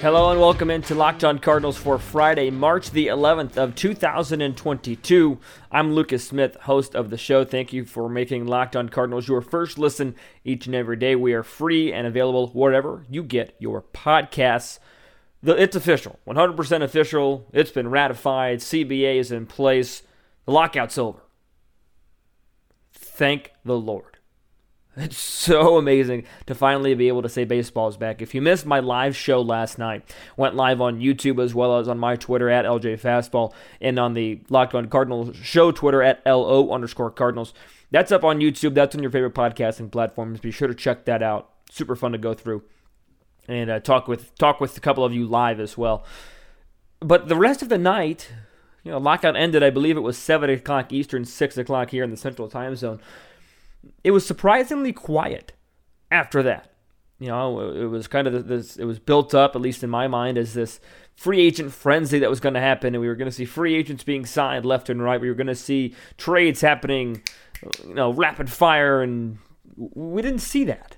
Hello 0.00 0.30
and 0.30 0.40
welcome 0.40 0.70
into 0.70 0.94
Locked 0.94 1.24
On 1.24 1.38
Cardinals 1.38 1.76
for 1.76 1.98
Friday, 1.98 2.48
March 2.48 2.90
the 2.90 3.08
11th 3.08 3.58
of 3.58 3.74
2022. 3.74 5.38
I'm 5.70 5.92
Lucas 5.92 6.26
Smith, 6.26 6.56
host 6.62 6.94
of 6.94 7.10
the 7.10 7.18
show. 7.18 7.44
Thank 7.44 7.74
you 7.74 7.84
for 7.84 8.08
making 8.08 8.46
Locked 8.46 8.76
On 8.76 8.88
Cardinals 8.88 9.28
your 9.28 9.42
first 9.42 9.78
listen 9.78 10.14
each 10.42 10.64
and 10.64 10.74
every 10.74 10.96
day. 10.96 11.16
We 11.16 11.34
are 11.34 11.42
free 11.42 11.92
and 11.92 12.06
available 12.06 12.46
wherever 12.46 13.04
you 13.10 13.22
get 13.22 13.54
your 13.58 13.82
podcasts. 13.82 14.78
It's 15.42 15.76
official, 15.76 16.18
100% 16.26 16.82
official. 16.82 17.46
It's 17.52 17.70
been 17.70 17.90
ratified. 17.90 18.60
CBA 18.60 19.16
is 19.16 19.30
in 19.30 19.44
place. 19.44 20.02
The 20.46 20.52
lockout's 20.52 20.96
over. 20.96 21.20
Thank 22.94 23.52
the 23.66 23.76
Lord. 23.76 24.09
It's 24.96 25.16
so 25.18 25.76
amazing 25.78 26.24
to 26.46 26.54
finally 26.54 26.94
be 26.94 27.08
able 27.08 27.22
to 27.22 27.28
say 27.28 27.44
baseball's 27.44 27.96
back. 27.96 28.20
If 28.20 28.34
you 28.34 28.42
missed 28.42 28.66
my 28.66 28.80
live 28.80 29.16
show 29.16 29.40
last 29.40 29.78
night, 29.78 30.02
went 30.36 30.56
live 30.56 30.80
on 30.80 30.98
YouTube 30.98 31.42
as 31.42 31.54
well 31.54 31.78
as 31.78 31.88
on 31.88 31.98
my 31.98 32.16
Twitter 32.16 32.50
at 32.50 32.64
LJ 32.64 33.00
Fastball 33.00 33.52
and 33.80 33.98
on 34.00 34.14
the 34.14 34.40
Locked 34.48 34.74
On 34.74 34.88
Cardinals 34.88 35.36
show 35.36 35.70
Twitter 35.70 36.02
at 36.02 36.20
LO 36.26 36.72
underscore 36.72 37.10
Cardinals. 37.10 37.54
That's 37.92 38.10
up 38.10 38.24
on 38.24 38.40
YouTube. 38.40 38.74
That's 38.74 38.96
on 38.96 39.02
your 39.02 39.12
favorite 39.12 39.34
podcasting 39.34 39.92
platforms. 39.92 40.40
Be 40.40 40.50
sure 40.50 40.68
to 40.68 40.74
check 40.74 41.04
that 41.04 41.22
out. 41.22 41.50
Super 41.70 41.94
fun 41.94 42.12
to 42.12 42.18
go 42.18 42.34
through 42.34 42.64
and 43.46 43.70
uh, 43.70 43.80
talk 43.80 44.08
with 44.08 44.34
talk 44.38 44.60
with 44.60 44.76
a 44.76 44.80
couple 44.80 45.04
of 45.04 45.14
you 45.14 45.24
live 45.24 45.60
as 45.60 45.78
well. 45.78 46.04
But 46.98 47.28
the 47.28 47.36
rest 47.36 47.62
of 47.62 47.68
the 47.68 47.78
night, 47.78 48.32
you 48.82 48.90
know, 48.90 48.98
lockout 48.98 49.36
ended. 49.36 49.62
I 49.62 49.70
believe 49.70 49.96
it 49.96 50.00
was 50.00 50.18
seven 50.18 50.50
o'clock 50.50 50.92
Eastern, 50.92 51.24
six 51.24 51.56
o'clock 51.56 51.90
here 51.90 52.02
in 52.02 52.10
the 52.10 52.16
Central 52.16 52.48
Time 52.48 52.74
Zone 52.74 53.00
it 54.04 54.10
was 54.10 54.26
surprisingly 54.26 54.92
quiet 54.92 55.52
after 56.10 56.42
that. 56.42 56.72
You 57.18 57.28
know, 57.28 57.70
it 57.70 57.84
was 57.84 58.08
kind 58.08 58.26
of 58.26 58.48
this, 58.48 58.76
it 58.76 58.84
was 58.84 58.98
built 58.98 59.34
up, 59.34 59.54
at 59.54 59.60
least 59.60 59.82
in 59.82 59.90
my 59.90 60.08
mind, 60.08 60.38
as 60.38 60.54
this 60.54 60.80
free 61.16 61.40
agent 61.40 61.70
frenzy 61.72 62.18
that 62.18 62.30
was 62.30 62.40
going 62.40 62.54
to 62.54 62.60
happen. 62.60 62.94
And 62.94 63.02
we 63.02 63.08
were 63.08 63.14
going 63.14 63.28
to 63.28 63.34
see 63.34 63.44
free 63.44 63.74
agents 63.74 64.02
being 64.02 64.24
signed 64.24 64.64
left 64.64 64.88
and 64.88 65.02
right. 65.02 65.20
We 65.20 65.28
were 65.28 65.34
going 65.34 65.46
to 65.46 65.54
see 65.54 65.94
trades 66.16 66.62
happening, 66.62 67.22
you 67.86 67.94
know, 67.94 68.10
rapid 68.10 68.50
fire. 68.50 69.02
And 69.02 69.36
we 69.76 70.22
didn't 70.22 70.40
see 70.40 70.64
that. 70.64 70.96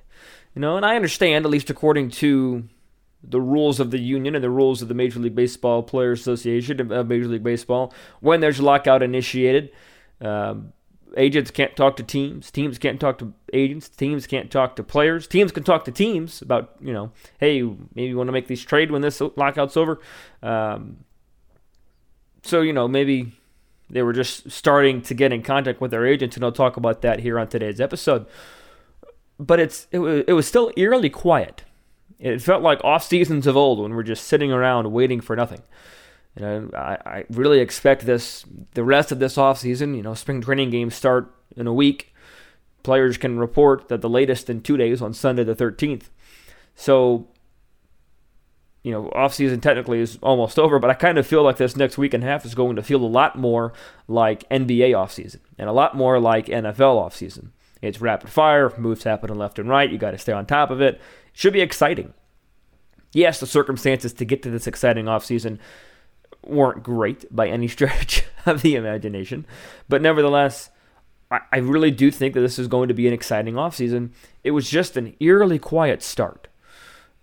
You 0.54 0.60
know, 0.60 0.76
and 0.76 0.86
I 0.86 0.94
understand, 0.94 1.44
at 1.44 1.50
least 1.50 1.70
according 1.70 2.10
to 2.10 2.68
the 3.24 3.40
rules 3.40 3.80
of 3.80 3.90
the 3.90 4.00
union 4.00 4.34
and 4.34 4.44
the 4.44 4.50
rules 4.50 4.82
of 4.82 4.88
the 4.88 4.94
Major 4.94 5.18
League 5.18 5.34
Baseball 5.34 5.82
Players 5.82 6.20
Association 6.20 6.92
of 6.92 7.08
Major 7.08 7.26
League 7.26 7.42
Baseball, 7.42 7.92
when 8.20 8.40
there's 8.40 8.60
lockout 8.60 9.02
initiated, 9.02 9.70
um, 10.20 10.72
agents 11.16 11.50
can't 11.50 11.74
talk 11.76 11.96
to 11.96 12.02
teams 12.02 12.50
teams 12.50 12.78
can't 12.78 13.00
talk 13.00 13.18
to 13.18 13.32
agents 13.52 13.88
teams 13.88 14.26
can't 14.26 14.50
talk 14.50 14.76
to 14.76 14.82
players. 14.82 15.26
Teams 15.26 15.52
can 15.52 15.62
talk 15.62 15.84
to 15.84 15.92
teams 15.92 16.42
about 16.42 16.76
you 16.80 16.92
know 16.92 17.12
hey 17.38 17.62
maybe 17.94 18.08
you 18.08 18.16
want 18.16 18.28
to 18.28 18.32
make 18.32 18.48
these 18.48 18.64
trade 18.64 18.90
when 18.90 19.02
this 19.02 19.20
lockout's 19.36 19.76
over. 19.76 20.00
Um, 20.42 21.04
so 22.42 22.60
you 22.60 22.72
know 22.72 22.88
maybe 22.88 23.32
they 23.90 24.02
were 24.02 24.12
just 24.12 24.50
starting 24.50 25.02
to 25.02 25.14
get 25.14 25.32
in 25.32 25.42
contact 25.42 25.80
with 25.80 25.90
their 25.90 26.06
agents 26.06 26.36
and 26.36 26.44
i'll 26.44 26.52
talk 26.52 26.78
about 26.78 27.02
that 27.02 27.20
here 27.20 27.38
on 27.38 27.48
today's 27.48 27.80
episode. 27.80 28.26
But 29.38 29.60
it's 29.60 29.86
it 29.90 29.98
was, 29.98 30.24
it 30.26 30.32
was 30.34 30.46
still 30.46 30.72
eerily 30.76 31.10
quiet. 31.10 31.64
It 32.18 32.40
felt 32.40 32.62
like 32.62 32.82
off 32.84 33.04
seasons 33.04 33.46
of 33.46 33.56
old 33.56 33.80
when 33.80 33.94
we're 33.94 34.04
just 34.04 34.24
sitting 34.28 34.52
around 34.52 34.92
waiting 34.92 35.20
for 35.20 35.34
nothing 35.34 35.62
you 36.36 36.42
know, 36.42 36.70
I, 36.74 36.98
I 37.04 37.24
really 37.30 37.60
expect 37.60 38.06
this 38.06 38.44
the 38.74 38.84
rest 38.84 39.12
of 39.12 39.18
this 39.18 39.36
offseason, 39.36 39.96
you 39.96 40.02
know, 40.02 40.14
spring 40.14 40.40
training 40.40 40.70
games 40.70 40.94
start 40.94 41.34
in 41.56 41.66
a 41.66 41.74
week. 41.74 42.14
Players 42.82 43.18
can 43.18 43.38
report 43.38 43.88
that 43.88 44.00
the 44.00 44.08
latest 44.08 44.48
in 44.48 44.62
two 44.62 44.76
days 44.76 45.02
on 45.02 45.12
Sunday 45.12 45.44
the 45.44 45.54
13th. 45.54 46.04
So, 46.74 47.28
you 48.82 48.90
know, 48.90 49.10
offseason 49.14 49.60
technically 49.60 50.00
is 50.00 50.18
almost 50.22 50.58
over, 50.58 50.78
but 50.78 50.90
I 50.90 50.94
kind 50.94 51.18
of 51.18 51.26
feel 51.26 51.42
like 51.42 51.58
this 51.58 51.76
next 51.76 51.98
week 51.98 52.14
and 52.14 52.24
a 52.24 52.26
half 52.26 52.44
is 52.44 52.54
going 52.54 52.76
to 52.76 52.82
feel 52.82 53.04
a 53.04 53.06
lot 53.06 53.38
more 53.38 53.72
like 54.08 54.48
NBA 54.48 54.90
offseason 54.90 55.40
and 55.58 55.68
a 55.68 55.72
lot 55.72 55.96
more 55.96 56.18
like 56.18 56.46
NFL 56.46 56.96
offseason. 56.96 57.50
It's 57.82 58.00
rapid 58.00 58.30
fire, 58.30 58.72
moves 58.78 59.04
happening 59.04 59.36
left 59.36 59.58
and 59.58 59.68
right. 59.68 59.90
You 59.90 59.98
got 59.98 60.12
to 60.12 60.18
stay 60.18 60.32
on 60.32 60.46
top 60.46 60.70
of 60.70 60.80
it. 60.80 60.94
it. 60.94 61.00
Should 61.32 61.52
be 61.52 61.60
exciting. 61.60 62.14
Yes, 63.12 63.38
the 63.38 63.46
circumstances 63.46 64.12
to 64.14 64.24
get 64.24 64.42
to 64.42 64.50
this 64.50 64.66
exciting 64.66 65.04
offseason 65.04 65.58
weren't 66.44 66.82
great 66.82 67.34
by 67.34 67.48
any 67.48 67.68
stretch 67.76 68.24
of 68.46 68.62
the 68.62 68.74
imagination. 68.74 69.46
But 69.88 70.02
nevertheless, 70.02 70.70
I, 71.50 71.58
really 71.58 71.90
do 71.90 72.10
think 72.10 72.34
that 72.34 72.40
this 72.40 72.58
is 72.58 72.68
going 72.68 72.88
to 72.88 72.94
be 72.94 73.06
an 73.06 73.14
exciting 73.14 73.54
offseason. 73.54 74.10
It 74.44 74.50
was 74.50 74.68
just 74.68 74.96
an 74.96 75.16
eerily 75.18 75.58
quiet 75.58 76.02
start. 76.02 76.48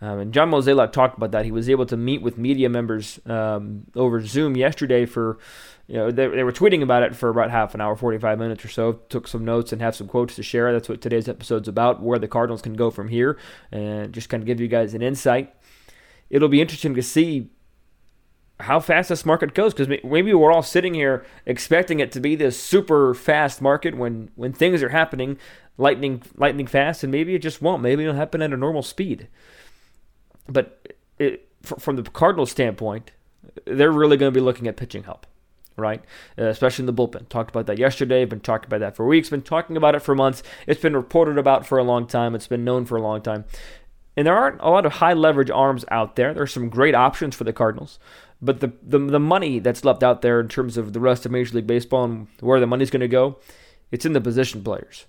Um, 0.01 0.19
and 0.19 0.33
John 0.33 0.49
Mozeliak 0.49 0.93
talked 0.93 1.17
about 1.17 1.31
that. 1.31 1.45
He 1.45 1.51
was 1.51 1.69
able 1.69 1.85
to 1.87 1.97
meet 1.97 2.21
with 2.21 2.37
media 2.37 2.69
members 2.69 3.19
um, 3.25 3.83
over 3.95 4.21
Zoom 4.25 4.55
yesterday 4.55 5.05
for, 5.05 5.37
you 5.87 5.95
know, 5.95 6.09
they, 6.09 6.27
they 6.27 6.43
were 6.43 6.53
tweeting 6.53 6.81
about 6.81 7.03
it 7.03 7.15
for 7.15 7.29
about 7.29 7.51
half 7.51 7.75
an 7.75 7.81
hour, 7.81 7.95
45 7.95 8.39
minutes 8.39 8.63
or 8.63 8.69
so. 8.69 8.93
Took 9.09 9.27
some 9.27 9.43
notes 9.43 9.73
and 9.73 9.81
have 9.81 9.95
some 9.95 10.07
quotes 10.07 10.35
to 10.37 10.43
share. 10.43 10.71
That's 10.71 10.87
what 10.87 11.01
today's 11.01 11.27
episode's 11.27 11.67
about, 11.67 12.01
where 12.01 12.17
the 12.17 12.29
Cardinals 12.29 12.61
can 12.61 12.73
go 12.73 12.89
from 12.89 13.09
here, 13.09 13.37
and 13.71 14.13
just 14.13 14.29
kind 14.29 14.41
of 14.41 14.47
give 14.47 14.61
you 14.61 14.69
guys 14.69 14.93
an 14.93 15.01
insight. 15.01 15.53
It'll 16.29 16.47
be 16.47 16.61
interesting 16.61 16.95
to 16.95 17.03
see 17.03 17.49
how 18.61 18.79
fast 18.79 19.09
this 19.09 19.25
market 19.25 19.53
goes 19.53 19.73
because 19.73 19.87
maybe 20.03 20.33
we're 20.33 20.51
all 20.51 20.63
sitting 20.63 20.93
here 20.93 21.25
expecting 21.45 21.99
it 21.99 22.11
to 22.11 22.19
be 22.19 22.35
this 22.35 22.61
super 22.61 23.13
fast 23.13 23.61
market 23.61 23.95
when 23.95 24.31
when 24.35 24.51
things 24.51 24.83
are 24.83 24.89
happening 24.89 25.37
lightning 25.77 26.21
lightning 26.35 26.67
fast 26.67 27.03
and 27.03 27.11
maybe 27.11 27.35
it 27.35 27.39
just 27.39 27.61
won't. 27.61 27.81
Maybe 27.81 28.03
it'll 28.03 28.15
happen 28.15 28.41
at 28.41 28.53
a 28.53 28.57
normal 28.57 28.83
speed. 28.83 29.27
But 30.47 30.95
it, 31.17 31.47
from 31.61 31.95
the 31.95 32.03
cardinals 32.03 32.51
standpoint 32.51 33.11
they're 33.65 33.91
really 33.91 34.17
going 34.17 34.31
to 34.31 34.37
be 34.37 34.43
looking 34.43 34.67
at 34.67 34.77
pitching 34.77 35.03
help 35.03 35.25
right? 35.77 36.03
Uh, 36.37 36.47
especially 36.47 36.83
in 36.83 36.87
the 36.87 36.93
bullpen. 36.93 37.29
Talked 37.29 37.51
about 37.51 37.65
that 37.67 37.77
yesterday 37.77 38.25
been 38.25 38.41
talking 38.41 38.67
about 38.67 38.81
that 38.81 38.97
for 38.97 39.05
weeks 39.05 39.29
been 39.29 39.41
talking 39.41 39.77
about 39.77 39.95
it 39.95 40.01
for 40.01 40.13
months. 40.13 40.43
It's 40.67 40.81
been 40.81 40.95
reported 40.95 41.37
about 41.37 41.65
for 41.65 41.77
a 41.77 41.83
long 41.83 42.05
time. 42.05 42.35
It's 42.35 42.47
been 42.47 42.65
known 42.65 42.83
for 42.83 42.97
a 42.97 43.01
long 43.01 43.21
time. 43.21 43.45
And 44.17 44.27
there 44.27 44.35
aren't 44.35 44.59
a 44.59 44.69
lot 44.69 44.85
of 44.85 44.93
high 44.93 45.13
leverage 45.13 45.49
arms 45.49 45.85
out 45.89 46.17
there. 46.17 46.33
There's 46.33 46.51
some 46.51 46.67
great 46.67 46.93
options 46.93 47.35
for 47.35 47.45
the 47.45 47.53
Cardinals. 47.53 47.99
But 48.41 48.61
the, 48.61 48.71
the 48.81 48.99
the 48.99 49.19
money 49.19 49.59
that's 49.59 49.83
left 49.83 50.01
out 50.01 50.21
there 50.21 50.39
in 50.39 50.47
terms 50.47 50.77
of 50.77 50.93
the 50.93 50.99
rest 50.99 51.25
of 51.25 51.31
Major 51.31 51.55
League 51.55 51.67
Baseball 51.67 52.05
and 52.05 52.27
where 52.39 52.59
the 52.59 52.67
money's 52.67 52.89
going 52.89 53.01
to 53.01 53.07
go, 53.07 53.37
it's 53.91 54.05
in 54.05 54.13
the 54.13 54.21
position 54.21 54.63
players. 54.63 55.05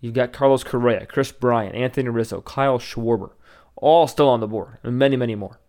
You've 0.00 0.14
got 0.14 0.32
Carlos 0.32 0.64
Correa, 0.64 1.06
Kris 1.06 1.30
Bryant, 1.30 1.76
Anthony 1.76 2.08
Rizzo, 2.08 2.40
Kyle 2.40 2.80
Schwarber, 2.80 3.30
all 3.76 4.08
still 4.08 4.28
on 4.28 4.40
the 4.40 4.48
board, 4.48 4.78
and 4.82 4.98
many, 4.98 5.16
many 5.16 5.36
more. 5.36 5.60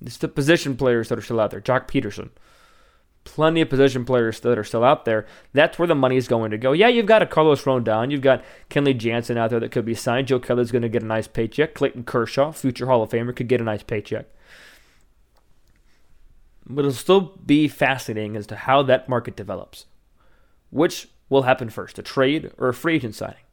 It's 0.00 0.16
the 0.16 0.28
position 0.28 0.76
players 0.76 1.08
that 1.08 1.18
are 1.18 1.22
still 1.22 1.40
out 1.40 1.50
there. 1.50 1.60
Joc 1.60 1.88
Pederson. 1.88 2.30
Plenty 3.24 3.60
of 3.60 3.68
position 3.68 4.04
players 4.04 4.40
that 4.40 4.58
are 4.58 4.64
still 4.64 4.82
out 4.82 5.04
there. 5.04 5.26
That's 5.52 5.78
where 5.78 5.86
the 5.86 5.94
money 5.94 6.16
is 6.16 6.26
going 6.26 6.50
to 6.50 6.58
go. 6.58 6.72
Yeah, 6.72 6.88
you've 6.88 7.06
got 7.06 7.22
a 7.22 7.26
Carlos 7.26 7.62
Rodon. 7.62 8.10
You've 8.10 8.20
got 8.20 8.44
Kenley 8.68 8.96
Jansen 8.96 9.38
out 9.38 9.50
there 9.50 9.60
that 9.60 9.70
could 9.70 9.84
be 9.84 9.94
signed. 9.94 10.26
Joe 10.26 10.40
Kelly's 10.40 10.72
going 10.72 10.82
to 10.82 10.88
get 10.88 11.02
a 11.02 11.06
nice 11.06 11.28
paycheck. 11.28 11.74
Clayton 11.74 12.02
Kershaw, 12.02 12.50
future 12.50 12.86
Hall 12.86 13.02
of 13.02 13.10
Famer, 13.10 13.34
could 13.34 13.46
get 13.46 13.60
a 13.60 13.64
nice 13.64 13.84
paycheck. 13.84 14.26
But 16.74 16.84
it'll 16.84 16.92
still 16.92 17.20
be 17.44 17.68
fascinating 17.68 18.36
as 18.36 18.46
to 18.48 18.56
how 18.56 18.82
that 18.84 19.08
market 19.08 19.36
develops. 19.36 19.86
Which 20.70 21.08
will 21.28 21.42
happen 21.42 21.68
first, 21.68 21.98
a 21.98 22.02
trade 22.02 22.50
or 22.58 22.68
a 22.68 22.74
free 22.74 22.96
agent 22.96 23.14
signing? 23.14 23.44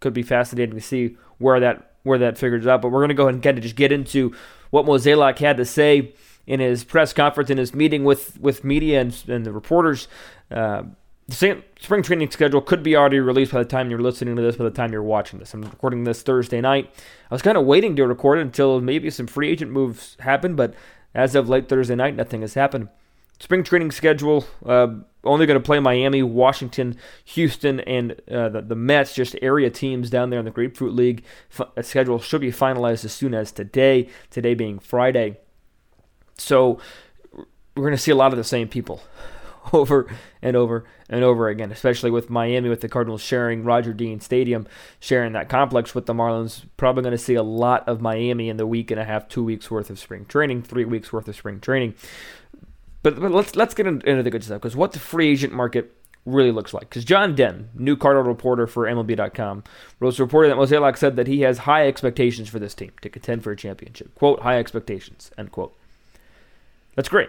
Could 0.00 0.14
be 0.14 0.22
fascinating 0.22 0.74
to 0.74 0.80
see 0.80 1.16
where 1.38 1.60
that 1.60 1.92
where 2.02 2.18
that 2.18 2.38
figures 2.38 2.66
out. 2.66 2.82
But 2.82 2.88
we're 2.88 3.00
going 3.00 3.08
to 3.08 3.14
go 3.14 3.24
ahead 3.24 3.34
and 3.34 3.42
kind 3.42 3.58
of 3.58 3.62
just 3.62 3.76
get 3.76 3.90
into 3.90 4.34
what 4.70 4.84
Mozeliak 4.84 5.38
had 5.38 5.56
to 5.56 5.64
say 5.64 6.14
in 6.46 6.60
his 6.60 6.84
press 6.84 7.12
conference, 7.12 7.50
in 7.50 7.58
his 7.58 7.74
meeting 7.74 8.04
with, 8.04 8.38
with 8.38 8.64
media 8.64 9.00
and, 9.00 9.24
and 9.28 9.46
the 9.46 9.52
reporters. 9.52 10.08
Uh, 10.50 10.82
the 11.26 11.62
spring 11.80 12.02
training 12.02 12.30
schedule 12.30 12.60
could 12.60 12.82
be 12.82 12.94
already 12.94 13.18
released 13.18 13.52
by 13.52 13.58
the 13.58 13.64
time 13.64 13.88
you're 13.88 13.98
listening 13.98 14.36
to 14.36 14.42
this, 14.42 14.56
by 14.56 14.64
the 14.64 14.70
time 14.70 14.92
you're 14.92 15.02
watching 15.02 15.38
this. 15.38 15.54
I'm 15.54 15.62
recording 15.62 16.04
this 16.04 16.22
Thursday 16.22 16.60
night. 16.60 16.90
I 17.30 17.34
was 17.34 17.40
kind 17.40 17.56
of 17.56 17.64
waiting 17.64 17.96
to 17.96 18.06
record 18.06 18.38
it 18.38 18.42
until 18.42 18.82
maybe 18.82 19.08
some 19.08 19.26
free 19.26 19.48
agent 19.48 19.70
moves 19.70 20.18
happen, 20.20 20.54
but 20.54 20.74
as 21.14 21.34
of 21.34 21.48
late 21.48 21.68
Thursday 21.68 21.94
night, 21.94 22.16
nothing 22.16 22.40
has 22.40 22.54
happened. 22.54 22.88
Spring 23.38 23.64
training 23.64 23.90
schedule 23.90 24.46
uh, 24.64 24.88
only 25.24 25.46
going 25.46 25.58
to 25.58 25.64
play 25.64 25.80
Miami, 25.80 26.22
Washington, 26.22 26.96
Houston, 27.24 27.80
and 27.80 28.12
uh, 28.30 28.48
the, 28.48 28.62
the 28.62 28.76
Mets, 28.76 29.14
just 29.14 29.36
area 29.42 29.70
teams 29.70 30.08
down 30.08 30.30
there 30.30 30.38
in 30.38 30.44
the 30.44 30.50
Grapefruit 30.50 30.94
League. 30.94 31.24
F- 31.58 31.84
schedule 31.84 32.20
should 32.20 32.40
be 32.40 32.52
finalized 32.52 33.04
as 33.04 33.12
soon 33.12 33.34
as 33.34 33.50
today, 33.50 34.08
today 34.30 34.54
being 34.54 34.78
Friday. 34.78 35.38
So 36.38 36.78
we're 37.74 37.84
going 37.84 37.96
to 37.96 37.98
see 37.98 38.12
a 38.12 38.16
lot 38.16 38.32
of 38.32 38.36
the 38.36 38.44
same 38.44 38.68
people 38.68 39.02
over 39.72 40.06
and 40.42 40.56
over 40.56 40.84
and 41.08 41.24
over 41.24 41.48
again, 41.48 41.72
especially 41.72 42.10
with 42.10 42.30
Miami, 42.30 42.68
with 42.68 42.80
the 42.80 42.88
Cardinals 42.88 43.22
sharing 43.22 43.64
Roger 43.64 43.92
Dean 43.92 44.20
Stadium, 44.20 44.66
sharing 45.00 45.32
that 45.32 45.48
complex 45.48 45.94
with 45.94 46.06
the 46.06 46.14
Marlins. 46.14 46.64
Probably 46.76 47.02
going 47.02 47.12
to 47.12 47.18
see 47.18 47.34
a 47.34 47.42
lot 47.42 47.88
of 47.88 48.00
Miami 48.00 48.48
in 48.48 48.56
the 48.56 48.66
week 48.66 48.90
and 48.90 49.00
a 49.00 49.04
half, 49.04 49.28
two 49.28 49.44
weeks 49.44 49.70
worth 49.70 49.90
of 49.90 49.98
spring 49.98 50.26
training, 50.26 50.62
three 50.62 50.84
weeks 50.84 51.12
worth 51.12 51.28
of 51.28 51.36
spring 51.36 51.60
training. 51.60 51.94
But, 53.02 53.20
but 53.20 53.30
let's 53.32 53.54
let's 53.54 53.74
get 53.74 53.86
into 53.86 54.22
the 54.22 54.30
good 54.30 54.44
stuff 54.44 54.60
because 54.62 54.76
what 54.76 54.92
the 54.92 54.98
free 54.98 55.28
agent 55.28 55.52
market 55.52 55.94
really 56.26 56.50
looks 56.50 56.72
like. 56.72 56.88
Because 56.88 57.04
John 57.04 57.34
Den, 57.34 57.68
new 57.74 57.96
Cardinal 57.96 58.24
reporter 58.24 58.66
for 58.66 58.86
MLB.com, 58.86 59.64
was 60.00 60.18
reporting 60.18 60.50
that 60.50 60.56
Mozeliak 60.56 60.96
said 60.96 61.16
that 61.16 61.26
he 61.26 61.42
has 61.42 61.58
high 61.58 61.86
expectations 61.86 62.48
for 62.48 62.58
this 62.58 62.74
team 62.74 62.92
to 63.02 63.10
contend 63.10 63.44
for 63.44 63.52
a 63.52 63.56
championship. 63.56 64.14
Quote, 64.14 64.40
high 64.40 64.58
expectations, 64.58 65.30
end 65.36 65.52
quote. 65.52 65.76
That's 66.94 67.08
great. 67.08 67.28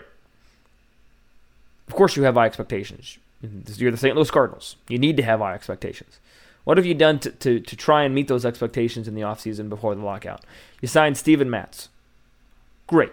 Of 1.88 1.94
course, 1.94 2.16
you 2.16 2.24
have 2.24 2.36
high 2.36 2.46
expectations. 2.46 3.18
Mm-hmm. 3.44 3.74
You're 3.82 3.92
the 3.92 3.98
St. 3.98 4.16
Louis 4.16 4.32
Cardinals. 4.32 4.76
You 4.88 4.98
need 4.98 5.18
to 5.18 5.24
have 5.24 5.40
high 5.40 5.54
expectations. 5.54 6.20
What 6.64 6.78
have 6.78 6.86
you 6.86 6.96
done 6.96 7.20
to, 7.20 7.30
to, 7.30 7.60
to 7.60 7.76
try 7.76 8.04
and 8.04 8.16
meet 8.16 8.28
those 8.28 8.46
expectations 8.46 9.08
in 9.08 9.14
the 9.14 9.22
offseason 9.22 9.70
before 9.70 9.94
the 9.94 10.04
lockout? 10.04 10.44
You 10.82 10.88
signed 10.88 11.16
Steven 11.16 11.50
Matz. 11.50 11.90
Great. 12.88 13.12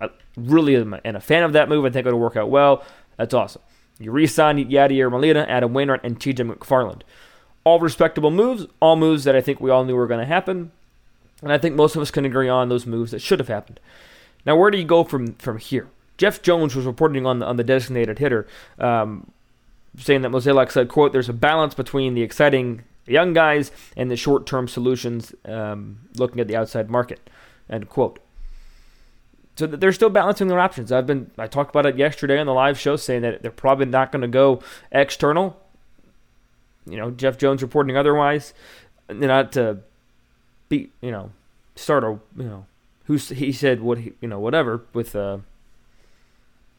I 0.00 0.10
really 0.36 0.76
am 0.76 0.98
and 1.04 1.16
a 1.16 1.20
fan 1.20 1.44
of 1.44 1.52
that 1.52 1.68
move. 1.68 1.84
I 1.84 1.90
think 1.90 2.06
it'll 2.06 2.18
work 2.18 2.36
out 2.36 2.50
well. 2.50 2.84
That's 3.16 3.34
awesome. 3.34 3.62
You 3.98 4.10
re 4.10 4.26
signed 4.26 4.58
Yadier 4.70 5.10
Molina, 5.10 5.46
Adam 5.48 5.72
Wainwright, 5.72 6.02
and 6.02 6.18
TJ 6.18 6.52
McFarland. 6.52 7.02
All 7.62 7.78
respectable 7.78 8.30
moves, 8.30 8.66
all 8.80 8.96
moves 8.96 9.24
that 9.24 9.36
I 9.36 9.40
think 9.40 9.60
we 9.60 9.70
all 9.70 9.84
knew 9.84 9.94
were 9.94 10.06
going 10.06 10.20
to 10.20 10.26
happen. 10.26 10.72
And 11.42 11.52
I 11.52 11.58
think 11.58 11.76
most 11.76 11.94
of 11.94 12.02
us 12.02 12.10
can 12.10 12.24
agree 12.24 12.48
on 12.48 12.70
those 12.70 12.86
moves 12.86 13.12
that 13.12 13.20
should 13.20 13.38
have 13.38 13.48
happened. 13.48 13.78
Now, 14.44 14.56
where 14.56 14.70
do 14.70 14.78
you 14.78 14.84
go 14.84 15.04
from, 15.04 15.34
from 15.34 15.58
here? 15.58 15.88
Jeff 16.20 16.42
Jones 16.42 16.76
was 16.76 16.84
reporting 16.84 17.24
on 17.24 17.38
the, 17.38 17.46
on 17.46 17.56
the 17.56 17.64
designated 17.64 18.18
hitter, 18.18 18.46
um, 18.78 19.30
saying 19.96 20.20
that 20.20 20.30
Mozeliak 20.30 20.70
said, 20.70 20.86
quote, 20.86 21.14
there's 21.14 21.30
a 21.30 21.32
balance 21.32 21.72
between 21.72 22.12
the 22.12 22.20
exciting 22.20 22.82
young 23.06 23.32
guys 23.32 23.72
and 23.96 24.10
the 24.10 24.18
short-term 24.18 24.68
solutions 24.68 25.34
um, 25.46 26.00
looking 26.16 26.38
at 26.38 26.46
the 26.46 26.54
outside 26.54 26.90
market, 26.90 27.30
end 27.70 27.88
quote. 27.88 28.18
So 29.56 29.66
they're 29.66 29.92
still 29.92 30.10
balancing 30.10 30.48
their 30.48 30.60
options. 30.60 30.92
I've 30.92 31.06
been 31.06 31.30
I 31.38 31.46
talked 31.46 31.70
about 31.70 31.86
it 31.86 31.96
yesterday 31.96 32.38
on 32.38 32.44
the 32.44 32.52
live 32.52 32.78
show, 32.78 32.96
saying 32.96 33.22
that 33.22 33.40
they're 33.40 33.50
probably 33.50 33.86
not 33.86 34.12
going 34.12 34.20
to 34.20 34.28
go 34.28 34.60
external. 34.92 35.58
You 36.84 36.98
know, 36.98 37.10
Jeff 37.10 37.38
Jones 37.38 37.62
reporting 37.62 37.96
otherwise. 37.96 38.52
Not 39.08 39.52
to 39.52 39.78
be, 40.68 40.90
you 41.00 41.10
know, 41.10 41.30
start 41.76 42.04
a, 42.04 42.18
you 42.36 42.44
know, 42.44 42.66
who's 43.04 43.30
he 43.30 43.52
said 43.52 43.80
what 43.80 43.98
he, 43.98 44.12
you 44.20 44.28
know, 44.28 44.38
whatever 44.38 44.82
with 44.92 45.16
uh, 45.16 45.38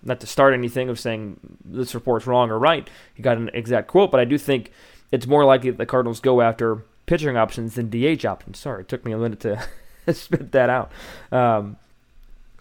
not 0.04 0.20
to 0.20 0.28
start 0.28 0.54
anything 0.54 0.90
of 0.90 1.00
saying 1.00 1.40
this 1.64 1.94
report's 1.94 2.28
wrong 2.28 2.50
or 2.50 2.60
right. 2.60 2.90
He 3.14 3.22
got 3.22 3.38
an 3.38 3.50
exact 3.54 3.88
quote, 3.88 4.12
but 4.12 4.20
I 4.20 4.26
do 4.26 4.38
think 4.38 4.72
it's 5.12 5.28
more 5.28 5.46
likely 5.46 5.70
that 5.70 5.78
the 5.78 5.86
Cardinals 5.86 6.20
go 6.20 6.42
after 6.42 6.84
pitching 7.06 7.38
options 7.38 7.76
than 7.76 7.90
DH 7.90 8.26
options. 8.26 8.60
Sorry, 8.60 8.82
it 8.82 8.88
took 8.88 9.06
me 9.06 9.12
a 9.12 9.18
minute 9.18 9.40
to 9.42 9.64
spit 10.14 10.52
that 10.52 10.70
out. 10.70 10.92
Um, 11.32 11.78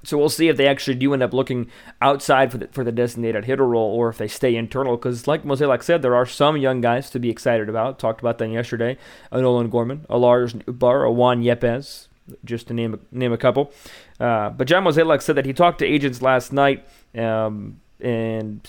so 0.03 0.17
we'll 0.17 0.29
see 0.29 0.49
if 0.49 0.57
they 0.57 0.67
actually 0.67 0.95
do 0.95 1.13
end 1.13 1.23
up 1.23 1.35
looking 1.35 1.71
outside 2.01 2.51
for 2.51 2.59
the, 2.59 2.69
for 2.69 2.85
the 2.85 2.93
designated 2.93 3.45
hitter 3.45 3.67
role 3.67 3.95
or 3.95 4.09
if 4.09 4.19
they 4.19 4.29
stay 4.29 4.57
internal. 4.57 4.97
Because, 4.97 5.27
like 5.27 5.45
Mozeliak 5.45 5.83
said, 5.83 6.03
there 6.03 6.15
are 6.15 6.27
some 6.27 6.57
young 6.57 6.81
guys 6.81 7.11
to 7.11 7.19
be 7.19 7.31
excited 7.31 7.69
about. 7.69 7.99
Talked 7.99 8.21
about 8.21 8.39
them 8.39 8.53
yesterday. 8.53 8.97
A 9.31 9.41
Nolan 9.41 9.69
Gorman, 9.69 10.07
a 10.09 10.17
Lars 10.17 10.55
Nootbaar, 10.55 11.07
a 11.07 11.13
Juan 11.13 11.43
Yepez, 11.43 12.09
just 12.44 12.69
to 12.69 12.75
name 12.75 12.94
a, 12.94 12.99
name 13.17 13.32
a 13.32 13.38
couple. 13.38 13.73
Uh, 14.19 14.50
but 14.50 14.67
John 14.67 14.85
Mozeliak 14.85 15.23
said 15.23 15.37
that 15.37 15.47
he 15.47 15.53
talked 15.53 15.79
to 15.81 15.87
agents 15.87 16.23
last 16.23 16.53
night 16.53 16.87
um, 17.17 17.81
and 18.00 18.69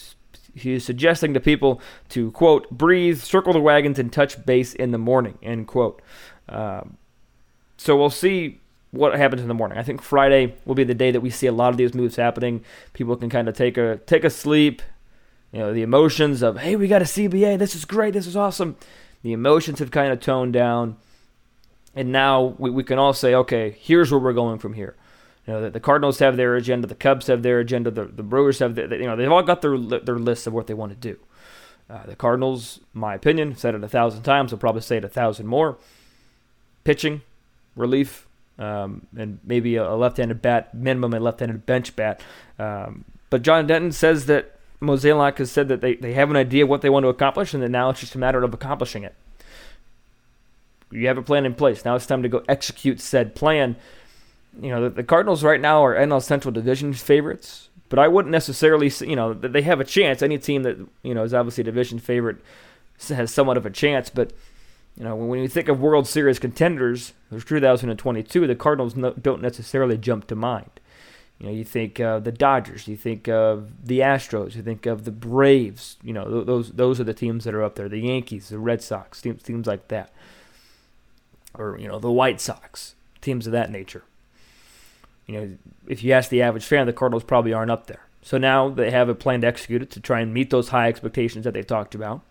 he 0.53 0.73
is 0.73 0.85
suggesting 0.85 1.33
to 1.33 1.39
people 1.39 1.81
to, 2.09 2.31
quote, 2.31 2.69
breathe, 2.69 3.19
circle 3.19 3.53
the 3.53 3.59
wagons, 3.59 3.99
and 3.99 4.11
touch 4.11 4.45
base 4.45 4.73
in 4.73 4.91
the 4.91 4.97
morning, 4.97 5.37
end 5.41 5.67
quote. 5.67 6.01
Um, 6.49 6.97
so 7.77 7.97
we'll 7.97 8.09
see 8.09 8.59
what 8.91 9.15
happens 9.15 9.41
in 9.41 9.47
the 9.47 9.53
morning. 9.53 9.77
I 9.77 9.83
think 9.83 10.01
Friday 10.01 10.55
will 10.65 10.75
be 10.75 10.83
the 10.83 10.93
day 10.93 11.11
that 11.11 11.21
we 11.21 11.29
see 11.29 11.47
a 11.47 11.51
lot 11.51 11.69
of 11.69 11.77
these 11.77 11.93
moves 11.93 12.17
happening. 12.17 12.63
People 12.93 13.15
can 13.15 13.29
kind 13.29 13.47
of 13.47 13.55
take 13.55 13.77
a 13.77 13.97
take 14.05 14.23
a 14.23 14.29
sleep. 14.29 14.81
You 15.51 15.59
know, 15.59 15.73
the 15.73 15.81
emotions 15.81 16.41
of 16.41 16.59
hey, 16.59 16.75
we 16.75 16.87
got 16.87 17.01
a 17.01 17.05
CBA. 17.05 17.57
This 17.57 17.75
is 17.75 17.85
great. 17.85 18.13
This 18.13 18.27
is 18.27 18.35
awesome. 18.35 18.75
The 19.23 19.33
emotions 19.33 19.79
have 19.79 19.91
kind 19.91 20.11
of 20.11 20.19
toned 20.19 20.53
down, 20.53 20.97
and 21.95 22.11
now 22.11 22.55
we, 22.57 22.69
we 22.69 22.83
can 22.83 22.99
all 22.99 23.13
say, 23.13 23.33
okay, 23.35 23.75
here's 23.79 24.11
where 24.11 24.19
we're 24.19 24.33
going 24.33 24.59
from 24.59 24.73
here. 24.73 24.95
You 25.47 25.53
know, 25.53 25.61
the, 25.63 25.69
the 25.71 25.79
Cardinals 25.79 26.19
have 26.19 26.37
their 26.37 26.55
agenda, 26.55 26.87
the 26.87 26.95
Cubs 26.95 27.27
have 27.27 27.43
their 27.43 27.59
agenda, 27.59 27.91
the, 27.91 28.05
the 28.05 28.23
Brewers 28.23 28.59
have 28.59 28.75
their, 28.75 28.93
you 28.93 29.05
know, 29.05 29.15
they've 29.15 29.31
all 29.31 29.43
got 29.43 29.61
their 29.61 29.77
their 29.77 30.19
lists 30.19 30.47
of 30.47 30.53
what 30.53 30.67
they 30.67 30.73
want 30.73 30.91
to 30.91 30.97
do. 30.97 31.19
Uh, 31.89 32.05
the 32.05 32.15
Cardinals, 32.15 32.79
my 32.93 33.15
opinion, 33.15 33.55
said 33.55 33.75
it 33.75 33.83
a 33.83 33.87
thousand 33.87 34.23
times. 34.23 34.53
I'll 34.53 34.59
probably 34.59 34.81
say 34.81 34.97
it 34.97 35.03
a 35.03 35.09
thousand 35.09 35.47
more. 35.47 35.77
Pitching, 36.83 37.21
relief, 37.75 38.27
um, 38.57 39.07
and 39.17 39.39
maybe 39.43 39.75
a, 39.75 39.93
left-handed 39.93 40.41
bat, 40.41 40.73
minimum 40.73 41.13
a 41.13 41.19
left-handed 41.19 41.65
bench 41.65 41.95
bat. 41.95 42.21
Um, 42.57 43.03
but 43.29 43.41
John 43.41 43.67
Denton 43.67 43.91
says 43.91 44.27
that 44.27 44.57
Mozeliak 44.81 45.37
has 45.39 45.51
said 45.51 45.67
that 45.67 45.81
they, 45.81 45.95
they 45.95 46.13
have 46.13 46.29
an 46.29 46.37
idea 46.37 46.63
of 46.63 46.69
what 46.69 46.81
they 46.81 46.89
want 46.89 47.03
to 47.03 47.09
accomplish, 47.09 47.53
and 47.53 47.61
that 47.61 47.69
now 47.69 47.89
it's 47.89 47.99
just 47.99 48.15
a 48.15 48.19
matter 48.19 48.41
of 48.41 48.53
accomplishing 48.53 49.03
it. 49.03 49.15
You 50.91 51.07
have 51.07 51.17
a 51.17 51.23
plan 51.23 51.45
in 51.45 51.53
place. 51.53 51.85
Now 51.85 51.95
it's 51.95 52.05
time 52.05 52.23
to 52.23 52.29
go 52.29 52.43
execute 52.47 52.99
said 52.99 53.35
plan. 53.35 53.75
You 54.61 54.69
know, 54.69 54.83
the, 54.83 54.89
the 54.89 55.03
Cardinals 55.03 55.43
right 55.43 55.61
now 55.61 55.83
are 55.85 55.95
NL 55.95 56.21
Central 56.21 56.51
Division 56.51 56.93
favorites, 56.93 57.69
but 57.89 57.99
I 57.99 58.07
wouldn't 58.07 58.31
necessarily, 58.31 58.89
say, 58.89 59.07
you 59.07 59.15
know, 59.15 59.33
they 59.33 59.61
have 59.61 59.79
a 59.79 59.85
chance. 59.85 60.21
Any 60.21 60.37
team 60.37 60.63
that, 60.63 60.77
you 61.03 61.13
know, 61.13 61.23
is 61.23 61.33
obviously 61.33 61.61
a 61.61 61.65
division 61.65 61.99
favorite 61.99 62.37
has 63.09 63.33
somewhat 63.33 63.57
of 63.57 63.65
a 63.65 63.69
chance, 63.71 64.09
but 64.09 64.33
you 64.97 65.03
know, 65.03 65.15
when 65.15 65.39
you 65.39 65.47
think 65.47 65.69
of 65.69 65.79
World 65.79 66.07
Series 66.07 66.39
contenders, 66.39 67.13
there's 67.29 67.45
2022, 67.45 68.45
the 68.45 68.55
Cardinals 68.55 68.95
no, 68.95 69.13
don't 69.13 69.41
necessarily 69.41 69.97
jump 69.97 70.27
to 70.27 70.35
mind. 70.35 70.79
You 71.39 71.47
know, 71.47 71.53
you 71.53 71.63
think 71.63 71.99
of 71.99 72.23
the 72.23 72.31
Dodgers, 72.31 72.87
you 72.87 72.95
think 72.95 73.27
of 73.27 73.87
the 73.87 73.99
Astros, 73.99 74.55
you 74.55 74.61
think 74.61 74.85
of 74.85 75.05
the 75.05 75.11
Braves. 75.11 75.97
You 76.03 76.13
know, 76.13 76.43
those 76.43 76.71
those 76.71 76.99
are 76.99 77.03
the 77.03 77.15
teams 77.15 77.45
that 77.45 77.55
are 77.55 77.63
up 77.63 77.75
there. 77.75 77.89
The 77.89 77.99
Yankees, 77.99 78.49
the 78.49 78.59
Red 78.59 78.83
Sox, 78.83 79.21
teams 79.21 79.41
teams 79.41 79.65
like 79.65 79.87
that, 79.87 80.13
or 81.53 81.77
you 81.79 81.87
know, 81.87 81.99
the 81.99 82.11
White 82.11 82.41
Sox, 82.41 82.95
teams 83.21 83.45
of 83.45 83.53
that 83.53 83.71
nature. 83.71 84.03
You 85.27 85.39
know, 85.39 85.57
if 85.87 86.03
you 86.03 86.11
ask 86.11 86.29
the 86.29 86.41
average 86.41 86.65
fan, 86.65 86.87
the 86.87 86.93
Cardinals 86.93 87.23
probably 87.23 87.53
aren't 87.53 87.71
up 87.71 87.87
there. 87.87 88.01
So 88.21 88.37
now 88.37 88.69
they 88.69 88.91
have 88.91 89.09
a 89.09 89.15
plan 89.15 89.41
to 89.41 89.47
execute 89.47 89.81
it 89.81 89.89
to 89.91 89.99
try 89.99 90.19
and 90.19 90.33
meet 90.33 90.49
those 90.49 90.69
high 90.69 90.87
expectations 90.87 91.45
that 91.45 91.53
they 91.53 91.63
talked 91.63 91.95
about. 91.95 92.21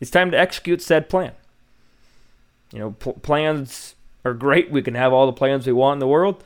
It's 0.00 0.10
time 0.10 0.30
to 0.30 0.38
execute 0.38 0.82
said 0.82 1.08
plan. 1.08 1.32
You 2.72 2.78
know, 2.78 2.90
pl- 2.92 3.14
plans 3.14 3.94
are 4.24 4.34
great. 4.34 4.70
We 4.70 4.82
can 4.82 4.94
have 4.94 5.12
all 5.12 5.26
the 5.26 5.32
plans 5.32 5.66
we 5.66 5.72
want 5.72 5.96
in 5.96 6.00
the 6.00 6.08
world. 6.08 6.42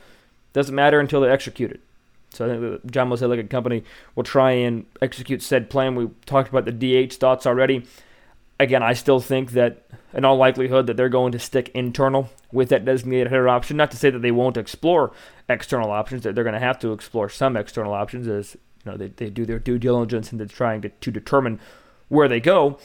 Doesn't 0.53 0.75
matter 0.75 0.99
until 0.99 1.21
they're 1.21 1.31
executed. 1.31 1.81
So 2.31 2.45
I 2.45 2.49
think 2.49 2.83
the 2.83 2.91
John 2.91 3.09
Mozeliak 3.09 3.49
company 3.49 3.83
will 4.15 4.23
try 4.23 4.51
and 4.51 4.85
execute 5.01 5.41
said 5.41 5.69
plan. 5.69 5.95
We 5.95 6.09
talked 6.25 6.49
about 6.49 6.65
the 6.65 7.07
DH 7.07 7.13
thoughts 7.13 7.47
already. 7.47 7.85
Again, 8.59 8.83
I 8.83 8.93
still 8.93 9.19
think 9.19 9.51
that 9.51 9.83
in 10.13 10.25
all 10.25 10.37
likelihood 10.37 10.87
that 10.87 10.97
they're 10.97 11.09
going 11.09 11.31
to 11.31 11.39
stick 11.39 11.69
internal 11.73 12.29
with 12.51 12.69
that 12.69 12.85
designated 12.85 13.27
hitter 13.27 13.49
option. 13.49 13.77
Not 13.77 13.91
to 13.91 13.97
say 13.97 14.09
that 14.09 14.19
they 14.19 14.31
won't 14.31 14.57
explore 14.57 15.11
external 15.47 15.91
options, 15.91 16.23
that 16.23 16.35
they're 16.35 16.43
going 16.43 16.53
to 16.53 16.59
have 16.59 16.79
to 16.79 16.93
explore 16.93 17.29
some 17.29 17.55
external 17.55 17.93
options 17.93 18.27
as 18.27 18.55
you 18.85 18.91
know 18.91 18.97
they, 18.97 19.07
they 19.07 19.29
do 19.29 19.45
their 19.45 19.59
due 19.59 19.77
diligence 19.77 20.31
into 20.31 20.45
trying 20.47 20.81
to, 20.81 20.89
to 20.89 21.11
determine 21.11 21.59
where 22.07 22.27
they 22.27 22.39
go. 22.39 22.79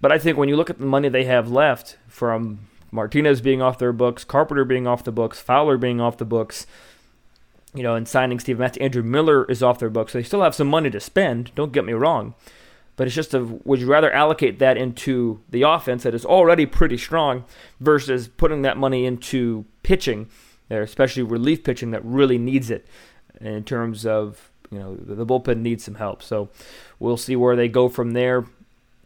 But 0.00 0.12
I 0.12 0.18
think 0.18 0.36
when 0.36 0.48
you 0.48 0.56
look 0.56 0.70
at 0.70 0.78
the 0.78 0.86
money 0.86 1.08
they 1.08 1.24
have 1.24 1.50
left 1.50 1.96
from 2.06 2.60
Martinez 2.90 3.40
being 3.40 3.62
off 3.62 3.78
their 3.78 3.92
books, 3.92 4.22
Carpenter 4.22 4.64
being 4.64 4.86
off 4.86 5.04
the 5.04 5.12
books, 5.12 5.40
Fowler 5.40 5.76
being 5.76 6.00
off 6.00 6.18
the 6.18 6.24
books, 6.24 6.66
you 7.74 7.82
know, 7.82 7.94
and 7.94 8.06
signing 8.06 8.38
Steve 8.38 8.58
Matz, 8.58 8.76
Andrew 8.78 9.02
Miller 9.02 9.44
is 9.46 9.62
off 9.62 9.80
their 9.80 9.90
books. 9.90 10.12
So 10.12 10.18
they 10.18 10.24
still 10.24 10.42
have 10.42 10.54
some 10.54 10.68
money 10.68 10.90
to 10.90 11.00
spend. 11.00 11.52
Don't 11.54 11.72
get 11.72 11.84
me 11.84 11.92
wrong. 11.92 12.34
But 12.96 13.06
it's 13.06 13.16
just 13.16 13.34
a, 13.34 13.42
would 13.42 13.80
you 13.80 13.86
rather 13.86 14.12
allocate 14.12 14.58
that 14.60 14.76
into 14.76 15.40
the 15.50 15.62
offense 15.62 16.04
that 16.04 16.14
is 16.14 16.24
already 16.24 16.64
pretty 16.66 16.96
strong 16.96 17.44
versus 17.80 18.28
putting 18.28 18.62
that 18.62 18.76
money 18.76 19.04
into 19.04 19.64
pitching, 19.82 20.28
there, 20.68 20.82
especially 20.82 21.22
relief 21.22 21.64
pitching 21.64 21.90
that 21.90 22.04
really 22.04 22.38
needs 22.38 22.70
it 22.70 22.86
in 23.40 23.64
terms 23.64 24.06
of, 24.06 24.50
you 24.70 24.78
know, 24.78 24.94
the 24.94 25.26
bullpen 25.26 25.58
needs 25.58 25.84
some 25.84 25.96
help. 25.96 26.22
So 26.22 26.50
we'll 26.98 27.16
see 27.16 27.34
where 27.34 27.56
they 27.56 27.68
go 27.68 27.88
from 27.88 28.12
there 28.12 28.46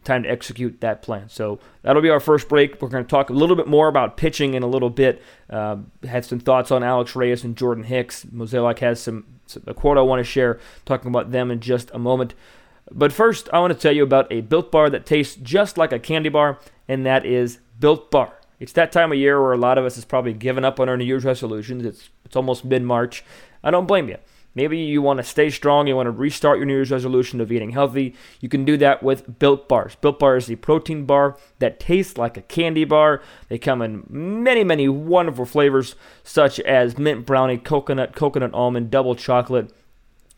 time 0.03 0.23
to 0.23 0.29
execute 0.29 0.81
that 0.81 1.01
plan. 1.01 1.29
So 1.29 1.59
that'll 1.81 2.01
be 2.01 2.09
our 2.09 2.19
first 2.19 2.47
break. 2.47 2.81
We're 2.81 2.89
going 2.89 3.03
to 3.03 3.09
talk 3.09 3.29
a 3.29 3.33
little 3.33 3.55
bit 3.55 3.67
more 3.67 3.87
about 3.87 4.17
pitching 4.17 4.53
in 4.53 4.63
a 4.63 4.67
little 4.67 4.89
bit. 4.89 5.21
Uh, 5.49 5.77
had 6.07 6.25
some 6.25 6.39
thoughts 6.39 6.71
on 6.71 6.83
Alex 6.83 7.15
Reyes 7.15 7.43
and 7.43 7.55
Jordan 7.55 7.83
Hicks. 7.83 8.25
Mozeliak 8.25 8.79
has 8.79 9.01
some, 9.01 9.25
some 9.45 9.63
a 9.67 9.73
quote 9.73 9.97
I 9.97 10.01
want 10.01 10.19
to 10.19 10.23
share 10.23 10.59
talking 10.85 11.09
about 11.09 11.31
them 11.31 11.51
in 11.51 11.59
just 11.59 11.91
a 11.93 11.99
moment. 11.99 12.33
But 12.91 13.13
first, 13.13 13.49
I 13.53 13.59
want 13.59 13.73
to 13.73 13.79
tell 13.79 13.91
you 13.91 14.03
about 14.03 14.31
a 14.31 14.41
Built 14.41 14.71
Bar 14.71 14.89
that 14.89 15.05
tastes 15.05 15.35
just 15.35 15.77
like 15.77 15.91
a 15.91 15.99
candy 15.99 16.29
bar, 16.29 16.59
and 16.87 17.05
that 17.05 17.25
is 17.25 17.59
Built 17.79 18.11
Bar. 18.11 18.39
It's 18.59 18.73
that 18.73 18.91
time 18.91 19.11
of 19.11 19.17
year 19.17 19.41
where 19.41 19.53
a 19.53 19.57
lot 19.57 19.77
of 19.77 19.85
us 19.85 19.95
has 19.95 20.05
probably 20.05 20.33
given 20.33 20.65
up 20.65 20.79
on 20.79 20.89
our 20.89 20.97
New 20.97 21.05
Year's 21.05 21.25
resolutions. 21.25 21.85
It's 21.85 22.09
it's 22.25 22.35
almost 22.35 22.65
mid 22.65 22.83
March. 22.83 23.23
I 23.63 23.71
don't 23.71 23.87
blame 23.87 24.09
you. 24.09 24.17
Maybe 24.55 24.79
you 24.79 25.01
want 25.01 25.17
to 25.17 25.23
stay 25.23 25.51
strong, 25.51 25.87
you 25.87 25.95
want 25.95 26.07
to 26.07 26.11
restart 26.11 26.57
your 26.57 26.65
New 26.65 26.73
Year's 26.73 26.91
resolution 26.91 27.39
of 27.39 27.51
eating 27.51 27.69
healthy. 27.69 28.15
You 28.39 28.49
can 28.49 28.65
do 28.65 28.77
that 28.77 29.03
with 29.03 29.39
Built 29.39 29.69
Bars. 29.69 29.95
Built 29.95 30.19
Bar 30.19 30.37
is 30.37 30.47
the 30.47 30.55
protein 30.55 31.05
bar 31.05 31.37
that 31.59 31.79
tastes 31.79 32.17
like 32.17 32.35
a 32.35 32.41
candy 32.41 32.83
bar. 32.83 33.21
They 33.47 33.59
come 33.59 33.81
in 33.81 34.03
many, 34.09 34.63
many 34.63 34.89
wonderful 34.89 35.45
flavors, 35.45 35.95
such 36.23 36.59
as 36.61 36.97
mint 36.97 37.25
brownie, 37.25 37.57
coconut, 37.57 38.15
coconut 38.15 38.53
almond, 38.53 38.89
double 38.89 39.15
chocolate. 39.15 39.71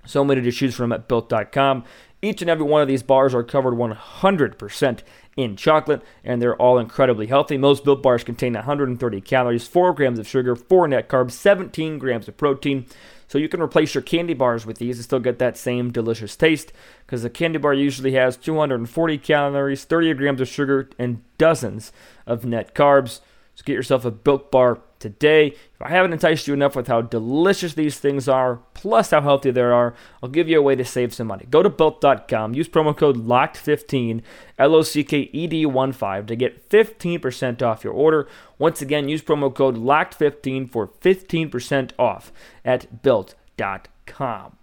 So 0.05 0.25
many 0.25 0.41
to 0.41 0.51
choose 0.51 0.75
from 0.75 0.91
at 0.91 1.07
built.com. 1.07 1.85
Each 2.23 2.41
and 2.41 2.51
every 2.51 2.65
one 2.65 2.83
of 2.83 2.87
these 2.87 3.01
bars 3.01 3.33
are 3.33 3.43
covered 3.43 3.73
100% 3.73 4.99
in 5.37 5.55
chocolate, 5.55 6.03
and 6.23 6.39
they're 6.39 6.55
all 6.55 6.77
incredibly 6.77 7.25
healthy. 7.25 7.57
Most 7.57 7.83
built 7.83 8.03
bars 8.03 8.23
contain 8.23 8.53
130 8.53 9.21
calories, 9.21 9.65
4 9.65 9.93
grams 9.93 10.19
of 10.19 10.27
sugar, 10.27 10.55
4 10.55 10.87
net 10.87 11.09
carbs, 11.09 11.31
17 11.31 11.97
grams 11.97 12.27
of 12.27 12.37
protein. 12.37 12.85
So 13.27 13.37
you 13.37 13.49
can 13.49 13.61
replace 13.61 13.95
your 13.95 14.03
candy 14.03 14.35
bars 14.35 14.65
with 14.65 14.77
these 14.77 14.97
and 14.97 15.05
still 15.05 15.19
get 15.19 15.39
that 15.39 15.57
same 15.57 15.91
delicious 15.91 16.35
taste 16.35 16.73
because 17.05 17.23
the 17.23 17.29
candy 17.29 17.57
bar 17.57 17.73
usually 17.73 18.11
has 18.11 18.37
240 18.37 19.17
calories, 19.17 19.85
30 19.85 20.13
grams 20.13 20.41
of 20.41 20.47
sugar, 20.47 20.89
and 20.99 21.21
dozens 21.37 21.91
of 22.27 22.45
net 22.45 22.75
carbs. 22.75 23.21
So 23.55 23.63
get 23.65 23.73
yourself 23.73 24.05
a 24.05 24.11
built 24.11 24.51
bar 24.51 24.79
today. 24.99 25.47
If 25.47 25.81
I 25.81 25.89
haven't 25.89 26.13
enticed 26.13 26.47
you 26.47 26.53
enough 26.53 26.75
with 26.75 26.87
how 26.87 27.01
delicious 27.01 27.73
these 27.73 27.99
things 27.99 28.27
are, 28.27 28.59
plus 28.81 29.11
how 29.11 29.21
healthy 29.21 29.51
they 29.51 29.61
are, 29.61 29.93
I'll 30.23 30.29
give 30.29 30.49
you 30.49 30.57
a 30.57 30.61
way 30.61 30.75
to 30.75 30.83
save 30.83 31.13
some 31.13 31.27
money. 31.27 31.45
Go 31.49 31.61
to 31.61 31.69
built.com, 31.69 32.55
use 32.55 32.67
promo 32.67 32.97
code 32.97 33.15
LOCKED15, 33.15 34.23
L 34.57 34.75
O 34.75 34.81
C 34.81 35.03
K 35.03 35.29
E 35.31 35.45
D 35.45 35.67
1 35.67 35.91
5 35.91 36.25
to 36.25 36.35
get 36.35 36.67
15% 36.67 37.61
off 37.61 37.83
your 37.83 37.93
order. 37.93 38.27
Once 38.57 38.81
again, 38.81 39.07
use 39.07 39.21
promo 39.21 39.53
code 39.53 39.77
LOCKED15 39.77 40.71
for 40.71 40.87
15% 40.87 41.91
off 41.99 42.31
at 42.65 43.03
built.com. 43.03 44.57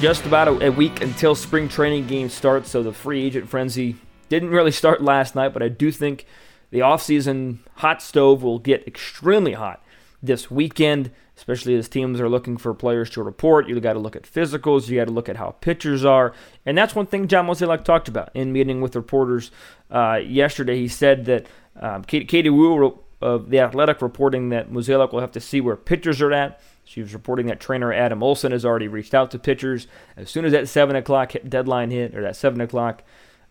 just 0.00 0.26
about 0.26 0.46
a, 0.46 0.66
a, 0.68 0.70
week 0.70 1.02
until 1.02 1.34
spring 1.34 1.68
training 1.68 2.06
games 2.06 2.32
start, 2.32 2.68
so 2.68 2.84
the 2.84 2.92
free 2.92 3.24
agent 3.24 3.48
frenzy 3.48 3.96
didn't 4.28 4.50
really 4.50 4.70
start 4.70 5.02
last 5.02 5.34
night, 5.34 5.52
but 5.52 5.62
I 5.62 5.68
do 5.68 5.90
think 5.90 6.26
the 6.70 6.80
offseason 6.80 7.58
hot 7.76 8.02
stove 8.02 8.42
will 8.42 8.58
get 8.58 8.86
extremely 8.86 9.52
hot 9.52 9.82
this 10.22 10.50
weekend, 10.50 11.10
especially 11.36 11.74
as 11.76 11.88
teams 11.88 12.20
are 12.20 12.28
looking 12.28 12.56
for 12.56 12.74
players 12.74 13.08
to 13.10 13.22
report. 13.22 13.68
You 13.68 13.78
got 13.80 13.92
to 13.94 13.98
look 13.98 14.16
at 14.16 14.22
physicals, 14.24 14.88
you 14.88 14.96
got 14.98 15.06
to 15.06 15.12
look 15.12 15.28
at 15.28 15.36
how 15.36 15.52
pitchers 15.60 16.04
are, 16.04 16.32
and 16.66 16.76
that's 16.76 16.94
one 16.94 17.06
thing 17.06 17.28
John 17.28 17.46
Mozeliak 17.46 17.84
talked 17.84 18.08
about 18.08 18.30
in 18.34 18.52
meeting 18.52 18.80
with 18.80 18.96
reporters 18.96 19.50
uh, 19.90 20.20
yesterday. 20.22 20.76
He 20.76 20.88
said 20.88 21.24
that 21.26 21.46
um, 21.80 22.02
Katie 22.04 22.50
Woo 22.50 22.98
of 23.20 23.50
the 23.50 23.60
Athletic 23.60 24.02
reporting 24.02 24.50
that 24.50 24.70
Mozeliak 24.70 25.12
will 25.12 25.20
have 25.20 25.32
to 25.32 25.40
see 25.40 25.60
where 25.60 25.76
pitchers 25.76 26.20
are 26.20 26.32
at 26.32 26.60
she 26.88 27.02
was 27.02 27.12
reporting 27.12 27.46
that 27.48 27.60
trainer 27.60 27.92
Adam 27.92 28.22
Olson 28.22 28.50
has 28.50 28.64
already 28.64 28.88
reached 28.88 29.12
out 29.12 29.30
to 29.32 29.38
pitchers. 29.38 29.86
As 30.16 30.30
soon 30.30 30.46
as 30.46 30.52
that 30.52 30.70
7 30.70 30.96
o'clock 30.96 31.34
deadline 31.46 31.90
hit, 31.90 32.14
or 32.14 32.22
that 32.22 32.34
7 32.34 32.58
o'clock 32.62 33.02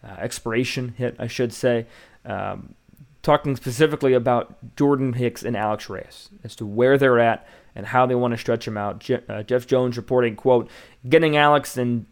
uh, 0.04 0.16
expiration 0.20 0.94
hit, 0.98 1.16
I 1.20 1.28
should 1.28 1.54
say, 1.54 1.86
um, 2.26 2.76
talking 3.24 3.56
specifically 3.56 4.14
about 4.14 4.56
Jordan 4.76 5.14
Hicks 5.14 5.44
and 5.44 5.56
Alex 5.56 5.90
Reyes 5.90 6.30
as 6.44 6.56
to 6.58 6.66
where 6.66 6.98
they're 6.98 7.20
at 7.20 7.48
and 7.76 7.88
how 7.88 8.06
they 8.06 8.16
want 8.16 8.34
to 8.34 8.38
stretch 8.38 8.66
them 8.66 8.78
out. 8.78 9.00
Je- 9.00 9.22
uh, 9.28 9.44
Jeff 9.44 9.68
Jones 9.68 9.98
reporting, 9.98 10.36
quote, 10.36 10.70
getting 11.08 11.38
Alex 11.38 11.78
and 11.78 12.06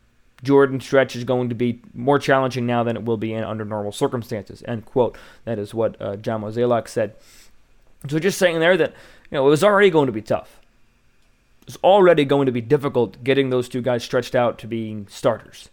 Jordan 0.43 0.79
stretch 0.79 1.15
is 1.15 1.23
going 1.23 1.49
to 1.49 1.55
be 1.55 1.81
more 1.93 2.19
challenging 2.19 2.65
now 2.65 2.83
than 2.83 2.97
it 2.97 3.05
will 3.05 3.17
be 3.17 3.33
in 3.33 3.43
under 3.43 3.65
normal 3.65 3.91
circumstances, 3.91 4.63
end 4.67 4.85
quote. 4.85 5.17
That 5.45 5.57
is 5.57 5.73
what 5.73 5.99
uh, 6.01 6.17
John 6.17 6.41
Mozeliak 6.41 6.87
said. 6.87 7.15
So 8.09 8.19
just 8.19 8.37
saying 8.37 8.59
there 8.59 8.77
that, 8.77 8.91
you 9.31 9.35
know, 9.37 9.47
it 9.47 9.49
was 9.49 9.63
already 9.63 9.89
going 9.89 10.05
to 10.05 10.11
be 10.11 10.21
tough 10.21 10.59
it's 11.67 11.77
already 11.83 12.25
going 12.25 12.45
to 12.45 12.51
be 12.51 12.61
difficult 12.61 13.23
getting 13.23 13.49
those 13.49 13.67
two 13.67 13.81
guys 13.81 14.03
stretched 14.03 14.35
out 14.35 14.57
to 14.59 14.67
being 14.67 15.07
starters. 15.09 15.69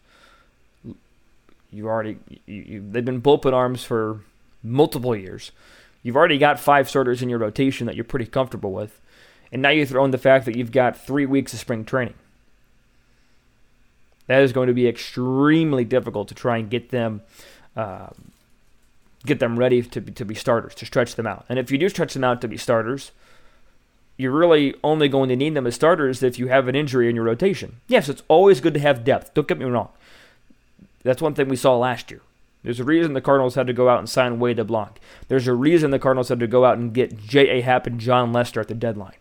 You 1.72 1.88
already 1.88 2.18
you, 2.46 2.62
you, 2.62 2.84
they've 2.90 3.04
been 3.04 3.22
bullpen 3.22 3.52
arms 3.52 3.82
for 3.82 4.20
multiple 4.62 5.16
years. 5.16 5.52
You've 6.02 6.16
already 6.16 6.38
got 6.38 6.60
five 6.60 6.88
starters 6.88 7.22
in 7.22 7.28
your 7.28 7.38
rotation 7.38 7.86
that 7.86 7.96
you're 7.96 8.04
pretty 8.04 8.26
comfortable 8.26 8.72
with, 8.72 9.00
and 9.50 9.62
now 9.62 9.70
you 9.70 9.86
throw 9.86 10.04
in 10.04 10.10
the 10.10 10.18
fact 10.18 10.44
that 10.46 10.56
you've 10.56 10.72
got 10.72 10.96
three 10.96 11.26
weeks 11.26 11.52
of 11.52 11.60
spring 11.60 11.84
training. 11.84 12.14
That 14.26 14.42
is 14.42 14.52
going 14.52 14.68
to 14.68 14.74
be 14.74 14.86
extremely 14.86 15.84
difficult 15.84 16.28
to 16.28 16.34
try 16.34 16.58
and 16.58 16.70
get 16.70 16.90
them. 16.90 17.22
Uh, 17.76 18.08
get 19.24 19.38
them 19.38 19.58
ready 19.58 19.82
to 19.82 20.00
be, 20.00 20.12
to 20.12 20.24
be 20.24 20.34
starters, 20.34 20.74
to 20.74 20.86
stretch 20.86 21.14
them 21.14 21.26
out. 21.26 21.44
And 21.48 21.58
if 21.58 21.70
you 21.70 21.78
do 21.78 21.88
stretch 21.88 22.14
them 22.14 22.24
out 22.24 22.40
to 22.40 22.48
be 22.48 22.56
starters, 22.56 23.12
you're 24.16 24.32
really 24.32 24.74
only 24.82 25.08
going 25.08 25.28
to 25.28 25.36
need 25.36 25.54
them 25.54 25.66
as 25.66 25.74
starters 25.74 26.22
if 26.22 26.38
you 26.38 26.48
have 26.48 26.68
an 26.68 26.74
injury 26.74 27.08
in 27.08 27.16
your 27.16 27.24
rotation. 27.24 27.80
Yes, 27.86 28.08
it's 28.08 28.22
always 28.28 28.60
good 28.60 28.74
to 28.74 28.80
have 28.80 29.04
depth. 29.04 29.32
Don't 29.34 29.48
get 29.48 29.58
me 29.58 29.64
wrong. 29.64 29.90
That's 31.02 31.22
one 31.22 31.34
thing 31.34 31.48
we 31.48 31.56
saw 31.56 31.76
last 31.76 32.10
year. 32.10 32.20
There's 32.62 32.80
a 32.80 32.84
reason 32.84 33.12
the 33.12 33.20
Cardinals 33.20 33.56
had 33.56 33.66
to 33.66 33.72
go 33.72 33.88
out 33.88 33.98
and 33.98 34.08
sign 34.08 34.38
Wade 34.38 34.58
LeBlanc. 34.58 35.00
There's 35.28 35.48
a 35.48 35.54
reason 35.54 35.90
the 35.90 35.98
Cardinals 35.98 36.28
had 36.28 36.38
to 36.40 36.46
go 36.46 36.64
out 36.64 36.78
and 36.78 36.94
get 36.94 37.18
J.A. 37.18 37.60
Happ 37.62 37.86
and 37.86 37.98
Jon 37.98 38.32
Lester 38.32 38.60
at 38.60 38.68
the 38.68 38.74
deadline. 38.74 39.16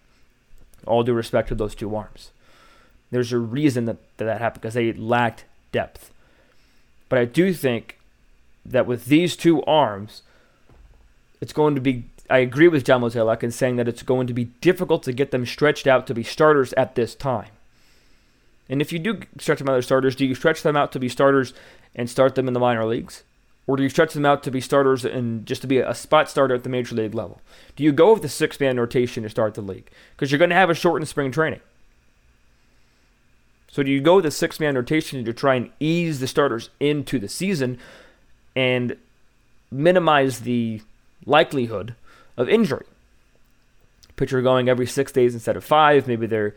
All 0.85 1.03
due 1.03 1.13
respect 1.13 1.47
to 1.49 1.55
those 1.55 1.73
two 1.73 1.95
arms. 1.95 2.31
There's 3.09 3.33
a 3.33 3.39
reason 3.39 3.85
that 3.85 3.97
that, 4.17 4.25
that 4.25 4.41
happened 4.41 4.61
because 4.61 4.75
they 4.75 4.93
lacked 4.93 5.45
depth. 5.71 6.11
But 7.09 7.19
I 7.19 7.25
do 7.25 7.53
think 7.53 7.97
that 8.65 8.85
with 8.85 9.05
these 9.05 9.35
two 9.35 9.63
arms, 9.63 10.21
it's 11.41 11.53
going 11.53 11.75
to 11.75 11.81
be 11.81 12.05
I 12.29 12.37
agree 12.37 12.69
with 12.69 12.85
John 12.85 13.01
Mozeliak 13.01 13.43
in 13.43 13.51
saying 13.51 13.75
that 13.75 13.89
it's 13.89 14.03
going 14.03 14.25
to 14.27 14.33
be 14.33 14.45
difficult 14.45 15.03
to 15.03 15.11
get 15.11 15.31
them 15.31 15.45
stretched 15.45 15.85
out 15.85 16.07
to 16.07 16.13
be 16.13 16.23
starters 16.23 16.71
at 16.73 16.95
this 16.95 17.13
time. 17.13 17.49
And 18.71 18.81
if 18.81 18.93
you 18.93 18.99
do 18.99 19.19
stretch 19.37 19.59
them 19.59 19.69
out 19.69 19.77
as 19.77 19.85
starters, 19.85 20.15
do 20.15 20.25
you 20.25 20.33
stretch 20.33 20.63
them 20.63 20.77
out 20.77 20.93
to 20.93 20.99
be 20.99 21.09
starters 21.09 21.53
and 21.93 22.09
start 22.09 22.35
them 22.35 22.47
in 22.47 22.53
the 22.53 22.59
minor 22.59 22.85
leagues? 22.85 23.23
Or 23.67 23.75
do 23.75 23.83
you 23.83 23.89
stretch 23.89 24.13
them 24.13 24.25
out 24.25 24.43
to 24.43 24.51
be 24.51 24.61
starters 24.61 25.03
and 25.03 25.45
just 25.45 25.61
to 25.61 25.67
be 25.67 25.79
a 25.79 25.93
spot 25.93 26.29
starter 26.29 26.55
at 26.55 26.63
the 26.63 26.69
major 26.69 26.95
league 26.95 27.13
level? 27.13 27.41
Do 27.75 27.83
you 27.83 27.91
go 27.91 28.13
with 28.13 28.21
the 28.21 28.29
six 28.29 28.59
man 28.59 28.79
rotation 28.79 29.23
to 29.23 29.29
start 29.29 29.53
the 29.53 29.61
league? 29.61 29.91
Because 30.15 30.31
you're 30.31 30.39
going 30.39 30.49
to 30.49 30.55
have 30.55 30.69
a 30.69 30.73
shortened 30.73 31.09
spring 31.09 31.31
training. 31.31 31.59
So 33.69 33.83
do 33.83 33.91
you 33.91 34.01
go 34.01 34.15
with 34.15 34.25
the 34.25 34.31
six 34.31 34.59
man 34.59 34.75
rotation 34.75 35.23
to 35.23 35.33
try 35.33 35.55
and 35.55 35.69
ease 35.79 36.21
the 36.21 36.27
starters 36.27 36.69
into 36.79 37.19
the 37.19 37.29
season 37.29 37.77
and 38.55 38.95
minimize 39.69 40.41
the 40.41 40.81
likelihood 41.25 41.95
of 42.37 42.49
injury. 42.49 42.85
Pitcher 44.15 44.41
going 44.41 44.69
every 44.69 44.87
six 44.87 45.11
days 45.11 45.33
instead 45.33 45.55
of 45.55 45.63
five. 45.63 46.07
Maybe 46.07 46.27
they're 46.27 46.55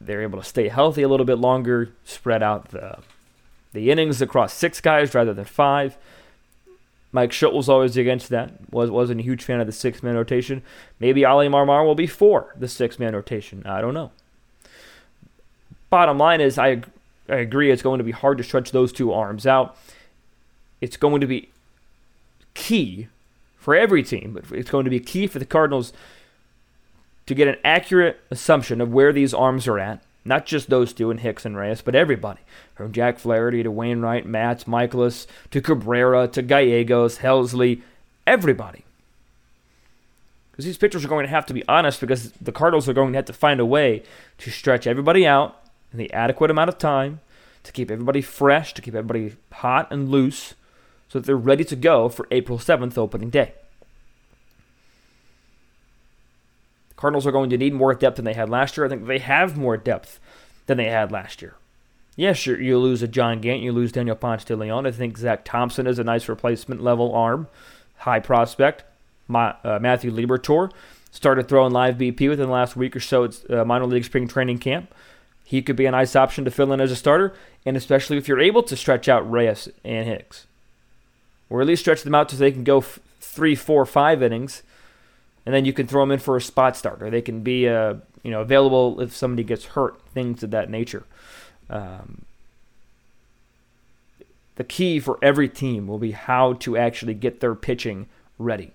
they're 0.00 0.22
able 0.22 0.40
to 0.40 0.44
stay 0.44 0.68
healthy 0.68 1.02
a 1.02 1.08
little 1.08 1.26
bit 1.26 1.38
longer, 1.38 1.90
spread 2.04 2.42
out 2.42 2.68
the 2.70 2.98
the 3.72 3.90
innings 3.90 4.22
across 4.22 4.54
six 4.54 4.80
guys 4.80 5.14
rather 5.14 5.34
than 5.34 5.44
five. 5.44 5.96
Mike 7.10 7.30
Shildt 7.30 7.52
was 7.54 7.68
always 7.68 7.96
against 7.96 8.28
that. 8.30 8.52
was 8.70 8.90
wasn't 8.90 9.20
a 9.20 9.24
huge 9.24 9.44
fan 9.44 9.60
of 9.60 9.66
the 9.66 9.72
six 9.72 10.02
man 10.02 10.16
rotation. 10.16 10.62
Maybe 10.98 11.24
Oli 11.24 11.48
Marmol 11.48 11.84
will 11.84 11.94
be 11.94 12.06
for 12.06 12.54
the 12.58 12.68
six 12.68 12.98
man 12.98 13.14
rotation. 13.14 13.62
I 13.66 13.80
don't 13.80 13.94
know. 13.94 14.10
Bottom 15.90 16.18
line 16.18 16.40
is, 16.40 16.58
I 16.58 16.82
I 17.28 17.36
agree. 17.36 17.70
It's 17.70 17.82
going 17.82 17.98
to 17.98 18.04
be 18.04 18.10
hard 18.10 18.38
to 18.38 18.44
stretch 18.44 18.72
those 18.72 18.92
two 18.92 19.12
arms 19.12 19.46
out. 19.46 19.76
It's 20.80 20.96
going 20.96 21.20
to 21.20 21.26
be 21.26 21.50
key 22.54 23.08
for 23.56 23.74
every 23.74 24.02
team, 24.02 24.32
but 24.34 24.56
it's 24.56 24.70
going 24.70 24.84
to 24.84 24.90
be 24.90 25.00
key 25.00 25.26
for 25.26 25.38
the 25.38 25.46
Cardinals 25.46 25.92
to 27.26 27.34
get 27.34 27.48
an 27.48 27.56
accurate 27.64 28.20
assumption 28.30 28.80
of 28.80 28.92
where 28.92 29.12
these 29.12 29.34
arms 29.34 29.66
are 29.66 29.78
at. 29.78 30.02
Not 30.24 30.46
just 30.46 30.70
those 30.70 30.92
two 30.92 31.10
in 31.10 31.18
Hicks 31.18 31.44
and 31.44 31.56
Reyes, 31.56 31.82
but 31.82 31.94
everybody. 31.94 32.40
From 32.74 32.92
Jack 32.92 33.18
Flaherty 33.18 33.62
to 33.62 33.70
Wainwright, 33.70 34.26
Matz, 34.26 34.64
Mikolas, 34.64 35.26
to 35.50 35.60
Cabrera, 35.60 36.28
to 36.28 36.42
Gallegos, 36.42 37.18
Helsley, 37.18 37.82
everybody. 38.26 38.84
Because 40.50 40.64
these 40.64 40.78
pitchers 40.78 41.04
are 41.04 41.08
going 41.08 41.26
to 41.26 41.30
have 41.30 41.46
to 41.46 41.54
be 41.54 41.66
honest 41.68 42.00
because 42.00 42.30
the 42.32 42.52
Cardinals 42.52 42.88
are 42.88 42.94
going 42.94 43.12
to 43.12 43.18
have 43.18 43.24
to 43.26 43.32
find 43.32 43.60
a 43.60 43.66
way 43.66 44.02
to 44.38 44.50
stretch 44.50 44.86
everybody 44.86 45.26
out 45.26 45.60
in 45.92 45.98
the 45.98 46.12
adequate 46.12 46.50
amount 46.50 46.68
of 46.68 46.78
time, 46.78 47.20
to 47.64 47.72
keep 47.72 47.90
everybody 47.90 48.22
fresh, 48.22 48.72
to 48.74 48.80
keep 48.80 48.94
everybody 48.94 49.36
hot 49.52 49.90
and 49.90 50.08
loose, 50.08 50.54
so 51.08 51.18
that 51.18 51.26
they're 51.26 51.36
ready 51.36 51.64
to 51.64 51.76
go 51.76 52.08
for 52.08 52.28
April 52.30 52.58
7th 52.58 52.96
opening 52.96 53.30
day. 53.30 53.52
The 56.90 56.93
Cardinals 57.04 57.26
are 57.26 57.32
going 57.32 57.50
to 57.50 57.58
need 57.58 57.74
more 57.74 57.92
depth 57.92 58.16
than 58.16 58.24
they 58.24 58.32
had 58.32 58.48
last 58.48 58.78
year. 58.78 58.86
I 58.86 58.88
think 58.88 59.06
they 59.06 59.18
have 59.18 59.58
more 59.58 59.76
depth 59.76 60.18
than 60.64 60.78
they 60.78 60.86
had 60.86 61.12
last 61.12 61.42
year. 61.42 61.54
Yes, 62.16 62.46
you 62.46 62.56
you 62.56 62.78
lose 62.78 63.02
a 63.02 63.06
John 63.06 63.42
Gant, 63.42 63.60
you 63.60 63.72
lose 63.72 63.92
Daniel 63.92 64.16
Ponce 64.16 64.42
de 64.42 64.56
Leon. 64.56 64.86
I 64.86 64.90
think 64.90 65.18
Zach 65.18 65.44
Thompson 65.44 65.86
is 65.86 65.98
a 65.98 66.04
nice 66.04 66.30
replacement 66.30 66.82
level 66.82 67.14
arm, 67.14 67.46
high 67.98 68.20
prospect. 68.20 68.84
My, 69.28 69.54
uh, 69.62 69.78
Matthew 69.82 70.10
Liberatore 70.10 70.70
started 71.10 71.46
throwing 71.46 71.74
live 71.74 71.98
BP 71.98 72.26
within 72.26 72.46
the 72.46 72.52
last 72.54 72.74
week 72.74 72.96
or 72.96 73.00
so. 73.00 73.24
It's 73.24 73.44
uh, 73.50 73.66
minor 73.66 73.84
league 73.84 74.06
spring 74.06 74.26
training 74.26 74.56
camp. 74.56 74.90
He 75.44 75.60
could 75.60 75.76
be 75.76 75.84
a 75.84 75.90
nice 75.90 76.16
option 76.16 76.46
to 76.46 76.50
fill 76.50 76.72
in 76.72 76.80
as 76.80 76.90
a 76.90 76.96
starter, 76.96 77.34
and 77.66 77.76
especially 77.76 78.16
if 78.16 78.28
you're 78.28 78.40
able 78.40 78.62
to 78.62 78.76
stretch 78.76 79.10
out 79.10 79.30
Reyes 79.30 79.68
and 79.84 80.08
Hicks. 80.08 80.46
or 81.50 81.60
at 81.60 81.66
least 81.66 81.82
stretch 81.82 82.02
them 82.02 82.14
out 82.14 82.30
so 82.30 82.38
they 82.38 82.50
can 82.50 82.64
go 82.64 82.78
f- 82.78 82.98
three, 83.20 83.54
four, 83.54 83.84
five 83.84 84.22
innings, 84.22 84.62
and 85.46 85.54
then 85.54 85.64
you 85.64 85.72
can 85.72 85.86
throw 85.86 86.02
them 86.02 86.10
in 86.10 86.18
for 86.18 86.36
a 86.36 86.40
spot 86.40 86.76
start, 86.76 87.02
or 87.02 87.10
they 87.10 87.22
can 87.22 87.40
be 87.40 87.68
uh, 87.68 87.94
you 88.22 88.30
know 88.30 88.40
available 88.40 89.00
if 89.00 89.14
somebody 89.14 89.44
gets 89.44 89.66
hurt, 89.66 90.00
things 90.08 90.42
of 90.42 90.50
that 90.50 90.70
nature. 90.70 91.04
Um, 91.68 92.24
the 94.56 94.64
key 94.64 95.00
for 95.00 95.18
every 95.22 95.48
team 95.48 95.86
will 95.86 95.98
be 95.98 96.12
how 96.12 96.54
to 96.54 96.76
actually 96.76 97.14
get 97.14 97.40
their 97.40 97.54
pitching 97.54 98.06
ready. 98.38 98.72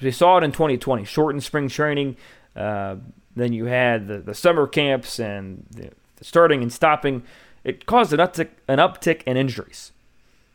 We 0.00 0.10
saw 0.10 0.38
it 0.38 0.44
in 0.44 0.52
2020, 0.52 1.04
shortened 1.04 1.42
spring 1.42 1.68
training. 1.68 2.16
Uh, 2.54 2.96
then 3.34 3.52
you 3.52 3.64
had 3.64 4.06
the, 4.06 4.18
the 4.18 4.34
summer 4.34 4.66
camps 4.66 5.18
and 5.18 5.66
the, 5.70 5.90
the 6.16 6.24
starting 6.24 6.62
and 6.62 6.72
stopping. 6.72 7.22
It 7.64 7.86
caused 7.86 8.12
an 8.12 8.20
uptick, 8.20 8.50
an 8.68 8.78
uptick 8.78 9.22
in 9.24 9.36
injuries. 9.36 9.92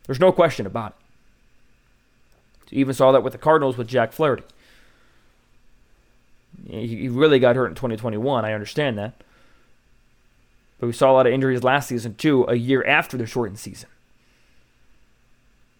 There's 0.06 0.20
no 0.20 0.32
question 0.32 0.66
about 0.66 0.92
it. 0.92 1.03
You 2.70 2.80
even 2.80 2.94
saw 2.94 3.12
that 3.12 3.22
with 3.22 3.32
the 3.32 3.38
Cardinals 3.38 3.76
with 3.76 3.88
Jack 3.88 4.12
Flaherty. 4.12 4.44
He 6.68 7.08
really 7.08 7.38
got 7.38 7.56
hurt 7.56 7.66
in 7.66 7.74
2021. 7.74 8.44
I 8.44 8.52
understand 8.52 8.98
that. 8.98 9.14
But 10.78 10.86
we 10.86 10.92
saw 10.92 11.10
a 11.10 11.14
lot 11.14 11.26
of 11.26 11.32
injuries 11.32 11.62
last 11.62 11.88
season, 11.88 12.14
too, 12.14 12.44
a 12.44 12.54
year 12.54 12.84
after 12.84 13.16
the 13.16 13.26
shortened 13.26 13.58
season. 13.58 13.88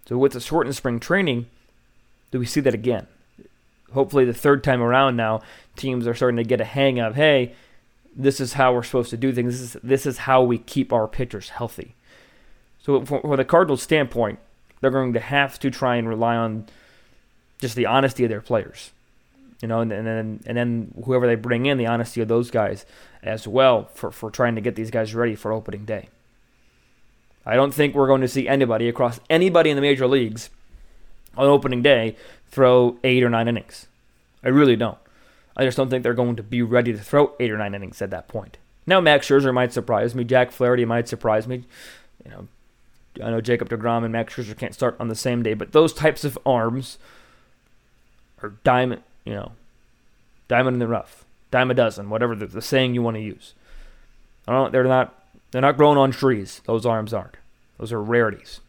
So 0.06 0.18
with 0.18 0.32
the 0.32 0.40
shortened 0.40 0.76
spring 0.76 1.00
training, 1.00 1.46
do 2.30 2.38
we 2.38 2.46
see 2.46 2.60
that 2.60 2.74
again? 2.74 3.06
Hopefully, 3.92 4.24
the 4.24 4.34
third 4.34 4.64
time 4.64 4.82
around 4.82 5.16
now, 5.16 5.40
teams 5.76 6.06
are 6.06 6.14
starting 6.14 6.36
to 6.36 6.44
get 6.44 6.60
a 6.60 6.64
hang 6.64 6.98
of, 6.98 7.14
hey, 7.14 7.54
this 8.14 8.40
is 8.40 8.54
how 8.54 8.72
we're 8.72 8.82
supposed 8.82 9.10
to 9.10 9.16
do 9.16 9.32
things. 9.32 9.52
This 9.52 9.74
is, 9.74 9.82
this 9.82 10.06
is 10.06 10.18
how 10.18 10.42
we 10.42 10.58
keep 10.58 10.92
our 10.92 11.06
pitchers 11.06 11.50
healthy. 11.50 11.94
So, 12.80 13.04
from 13.04 13.36
the 13.36 13.44
Cardinals' 13.44 13.82
standpoint, 13.82 14.38
they're 14.84 14.90
going 14.90 15.14
to 15.14 15.20
have 15.20 15.58
to 15.60 15.70
try 15.70 15.96
and 15.96 16.08
rely 16.08 16.36
on 16.36 16.66
just 17.60 17.74
the 17.74 17.86
honesty 17.86 18.24
of 18.24 18.30
their 18.30 18.40
players, 18.40 18.92
you 19.60 19.68
know, 19.68 19.80
and, 19.80 19.90
and 19.92 20.06
then 20.06 20.40
and 20.46 20.56
then 20.56 20.94
whoever 21.04 21.26
they 21.26 21.34
bring 21.34 21.66
in, 21.66 21.78
the 21.78 21.86
honesty 21.86 22.20
of 22.20 22.28
those 22.28 22.50
guys 22.50 22.84
as 23.22 23.48
well 23.48 23.86
for, 23.94 24.10
for 24.10 24.30
trying 24.30 24.54
to 24.54 24.60
get 24.60 24.76
these 24.76 24.90
guys 24.90 25.14
ready 25.14 25.34
for 25.34 25.52
opening 25.52 25.84
day. 25.84 26.08
I 27.46 27.56
don't 27.56 27.74
think 27.74 27.94
we're 27.94 28.06
going 28.06 28.20
to 28.20 28.28
see 28.28 28.48
anybody 28.48 28.88
across 28.88 29.20
anybody 29.28 29.70
in 29.70 29.76
the 29.76 29.82
major 29.82 30.06
leagues 30.06 30.50
on 31.36 31.46
opening 31.46 31.82
day 31.82 32.16
throw 32.48 32.98
eight 33.04 33.22
or 33.22 33.30
nine 33.30 33.48
innings. 33.48 33.86
I 34.42 34.48
really 34.48 34.76
don't. 34.76 34.98
I 35.56 35.64
just 35.64 35.76
don't 35.76 35.88
think 35.88 36.02
they're 36.02 36.14
going 36.14 36.36
to 36.36 36.42
be 36.42 36.62
ready 36.62 36.92
to 36.92 36.98
throw 36.98 37.32
eight 37.40 37.50
or 37.50 37.58
nine 37.58 37.74
innings 37.74 38.02
at 38.02 38.10
that 38.10 38.28
point. 38.28 38.58
Now, 38.86 39.00
Max 39.00 39.28
Scherzer 39.28 39.54
might 39.54 39.72
surprise 39.72 40.14
me. 40.14 40.24
Jack 40.24 40.52
Flaherty 40.52 40.84
might 40.84 41.08
surprise 41.08 41.46
me. 41.46 41.64
You 42.24 42.30
know, 42.30 42.48
I 43.22 43.30
know 43.30 43.40
Jacob 43.40 43.68
DeGrom 43.68 44.04
and 44.04 44.12
Max 44.12 44.34
Scherzer 44.34 44.56
can't 44.56 44.74
start 44.74 44.96
on 44.98 45.08
the 45.08 45.14
same 45.14 45.42
day, 45.42 45.54
but 45.54 45.72
those 45.72 45.92
types 45.92 46.24
of 46.24 46.38
arms 46.44 46.98
are 48.42 48.54
diamond, 48.64 49.02
you 49.24 49.34
know, 49.34 49.52
diamond 50.48 50.74
in 50.74 50.78
the 50.80 50.88
rough, 50.88 51.24
dime 51.50 51.70
a 51.70 51.74
dozen, 51.74 52.10
whatever 52.10 52.34
the, 52.34 52.46
the 52.46 52.62
saying 52.62 52.94
you 52.94 53.02
want 53.02 53.16
to 53.16 53.22
use. 53.22 53.54
I 54.46 54.52
don't. 54.52 54.72
They're 54.72 54.84
not. 54.84 55.14
They're 55.50 55.62
not 55.62 55.76
growing 55.76 55.98
on 55.98 56.10
trees. 56.10 56.60
Those 56.66 56.84
arms 56.84 57.14
aren't. 57.14 57.36
Those 57.78 57.92
are 57.92 58.02
rarities. 58.02 58.60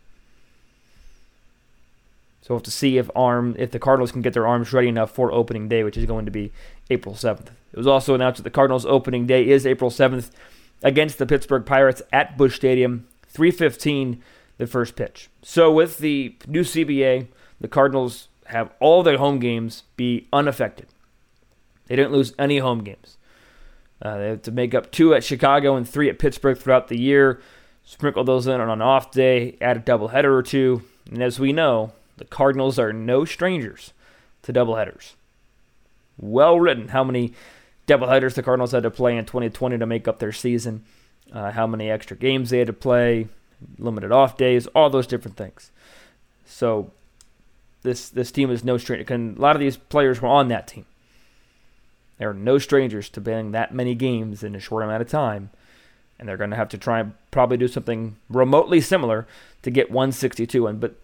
So 2.41 2.53
we'll 2.53 2.59
have 2.59 2.65
to 2.65 2.71
see 2.71 2.99
if 2.99 3.09
arm 3.15 3.55
if 3.57 3.71
the 3.71 3.79
Cardinals 3.79 4.11
can 4.11 4.21
get 4.21 4.33
their 4.33 4.45
arms 4.45 4.71
ready 4.71 4.87
enough 4.87 5.11
for 5.11 5.31
opening 5.31 5.67
day, 5.67 5.83
which 5.83 5.97
is 5.97 6.05
going 6.05 6.25
to 6.25 6.31
be 6.31 6.51
April 6.91 7.15
7th. 7.15 7.47
It 7.73 7.77
was 7.77 7.87
also 7.87 8.13
announced 8.13 8.37
that 8.37 8.43
the 8.43 8.51
Cardinals 8.51 8.85
opening 8.85 9.25
day 9.25 9.47
is 9.47 9.65
April 9.65 9.89
7th 9.89 10.29
against 10.83 11.17
the 11.17 11.25
Pittsburgh 11.25 11.65
Pirates 11.65 12.03
at 12.13 12.37
Busch 12.37 12.55
Stadium, 12.55 13.07
315 13.29 14.21
the 14.57 14.67
first 14.67 14.95
pitch. 14.95 15.29
So 15.41 15.71
with 15.71 15.99
the 15.99 16.35
new 16.47 16.61
CBA, 16.61 17.27
the 17.59 17.67
Cardinals 17.67 18.29
have 18.47 18.71
all 18.79 19.03
their 19.03 19.17
home 19.17 19.39
games 19.39 19.83
be 19.95 20.27
unaffected. 20.31 20.87
They 21.87 21.95
didn't 21.95 22.13
lose 22.13 22.33
any 22.37 22.59
home 22.59 22.83
games. 22.83 23.17
Uh, 24.01 24.17
they 24.17 24.27
have 24.29 24.41
to 24.43 24.51
make 24.51 24.73
up 24.73 24.91
two 24.91 25.13
at 25.13 25.23
Chicago 25.23 25.75
and 25.75 25.87
three 25.87 26.09
at 26.09 26.19
Pittsburgh 26.19 26.57
throughout 26.57 26.87
the 26.87 26.99
year. 26.99 27.41
Sprinkle 27.83 28.23
those 28.23 28.47
in 28.47 28.59
on 28.59 28.69
an 28.69 28.81
off 28.81 29.11
day, 29.11 29.57
add 29.61 29.77
a 29.77 29.79
doubleheader 29.79 30.25
or 30.25 30.43
two. 30.43 30.81
And 31.09 31.21
as 31.21 31.39
we 31.39 31.53
know, 31.53 31.93
the 32.17 32.25
Cardinals 32.25 32.79
are 32.79 32.91
no 32.91 33.25
strangers 33.25 33.93
to 34.43 34.53
doubleheaders. 34.53 35.13
Well 36.17 36.59
written 36.59 36.89
how 36.89 37.03
many 37.03 37.33
doubleheaders 37.87 38.33
the 38.33 38.43
Cardinals 38.43 38.71
had 38.71 38.83
to 38.83 38.91
play 38.91 39.17
in 39.17 39.25
2020 39.25 39.77
to 39.77 39.85
make 39.85 40.07
up 40.07 40.19
their 40.19 40.31
season, 40.31 40.83
uh, 41.31 41.51
how 41.51 41.67
many 41.67 41.89
extra 41.89 42.17
games 42.17 42.49
they 42.49 42.59
had 42.59 42.67
to 42.67 42.73
play, 42.73 43.27
limited 43.77 44.11
off 44.11 44.37
days, 44.37 44.67
all 44.67 44.89
those 44.89 45.07
different 45.07 45.37
things. 45.37 45.71
So 46.45 46.91
this 47.83 48.09
this 48.09 48.31
team 48.31 48.51
is 48.51 48.63
no 48.63 48.77
stranger. 48.77 49.13
A 49.13 49.17
lot 49.39 49.55
of 49.55 49.59
these 49.59 49.77
players 49.77 50.21
were 50.21 50.27
on 50.27 50.47
that 50.49 50.67
team. 50.67 50.85
They 52.17 52.25
are 52.25 52.33
no 52.33 52.57
strangers 52.57 53.09
to 53.09 53.21
playing 53.21 53.51
that 53.51 53.73
many 53.73 53.93
games 53.95 54.43
in 54.43 54.55
a 54.55 54.59
short 54.59 54.83
amount 54.83 55.01
of 55.01 55.09
time, 55.09 55.49
and 56.17 56.27
they're 56.27 56.37
going 56.37 56.49
to 56.49 56.55
have 56.55 56.69
to 56.69 56.77
try 56.77 56.99
and 56.99 57.13
probably 57.31 57.57
do 57.57 57.67
something 57.67 58.15
remotely 58.29 58.79
similar 58.81 59.27
to 59.63 59.71
get 59.71 59.91
162 59.91 60.67
in. 60.67 60.79
But 60.79 60.95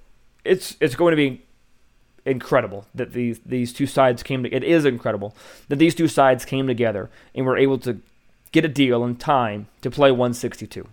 it's 0.43 0.75
it's 0.79 0.95
going 0.95 1.11
to 1.11 1.17
be 1.17 1.41
incredible 2.25 2.85
that 2.93 3.13
these 3.13 3.39
these 3.45 3.73
two 3.73 3.87
sides 3.87 4.23
came 4.23 4.43
to, 4.43 4.53
it 4.53 4.63
is 4.63 4.85
incredible 4.85 5.35
that 5.69 5.77
these 5.77 5.95
two 5.95 6.07
sides 6.07 6.45
came 6.45 6.67
together 6.67 7.09
and 7.33 7.45
were 7.45 7.57
able 7.57 7.79
to 7.79 7.99
get 8.51 8.65
a 8.65 8.67
deal 8.67 9.03
in 9.03 9.15
time 9.15 9.67
to 9.81 9.89
play 9.89 10.11
162 10.11 10.87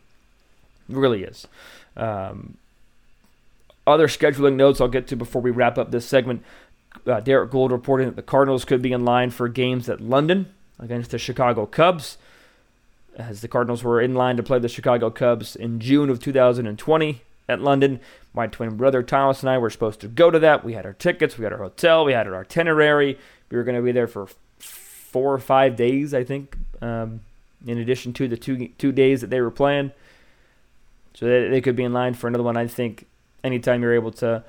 really 0.89 1.23
is 1.23 1.47
um, 1.99 2.57
other 3.87 4.09
scheduling 4.09 4.55
notes 4.55 4.81
I'll 4.81 4.89
get 4.89 5.07
to 5.09 5.17
before 5.17 5.43
we 5.43 5.51
wrap 5.51 5.77
up 5.77 5.91
this 5.91 6.07
segment. 6.07 6.43
Uh, 7.07 7.21
Derrick 7.21 7.51
Goold 7.51 7.71
reporting 7.71 8.07
that 8.07 8.17
the 8.17 8.23
Cardinals 8.23 8.65
could 8.65 8.83
be 8.83 8.93
in 8.93 9.05
line 9.05 9.31
for 9.31 9.49
games 9.49 9.89
at 9.89 10.01
London 10.01 10.53
against 10.79 11.11
the 11.11 11.19
Chicago 11.19 11.67
Cubs, 11.67 12.19
as 13.17 13.41
the 13.41 13.49
Cardinals 13.49 13.83
were 13.83 14.01
in 14.01 14.15
line 14.15 14.37
to 14.37 14.43
play 14.43 14.59
the 14.59 14.69
Chicago 14.69 15.11
Cubs 15.11 15.57
in 15.57 15.81
June 15.81 16.09
of 16.09 16.21
2020 16.21 17.23
at 17.49 17.61
London. 17.61 18.01
My 18.35 18.47
twin 18.47 18.77
brother 18.77 19.03
Thomas 19.03 19.41
and 19.41 19.51
I 19.51 19.59
were 19.59 19.71
supposed 19.71 20.01
to 20.01 20.09
go 20.09 20.31
to 20.31 20.39
that. 20.39 20.65
We 20.65 20.75
had 20.75 20.87
our 20.87 20.93
tickets, 20.93 21.39
we 21.39 21.45
had 21.45 21.53
our 21.53 21.59
hotel, 21.59 22.05
we 22.05 22.13
had 22.13 22.27
our 22.27 22.41
itinerary. 22.41 23.19
We 23.51 23.57
were 23.57 23.65
going 23.65 23.77
to 23.77 23.83
be 23.83 23.93
there 23.93 24.07
for 24.07 24.29
four 24.59 25.33
or 25.33 25.39
five 25.39 25.77
days, 25.77 26.13
I 26.13 26.25
think, 26.25 26.57
um, 26.83 27.21
in 27.67 27.79
addition 27.79 28.13
to 28.15 28.29
the 28.29 28.37
two 28.37 28.69
two 28.79 28.93
days 28.93 29.23
that 29.23 29.31
they 29.31 29.41
were 29.41 29.51
playing. 29.51 29.93
So 31.19 31.27
they, 31.27 31.49
they 31.49 31.61
could 31.61 31.75
be 31.75 31.83
in 31.83 31.93
line 31.93 32.15
for 32.15 32.29
another 32.29 32.45
one. 32.45 32.57
I 32.57 32.67
think 32.67 33.07
anytime 33.43 33.83
you're 33.83 33.95
able 33.95 34.13
to 34.13 34.45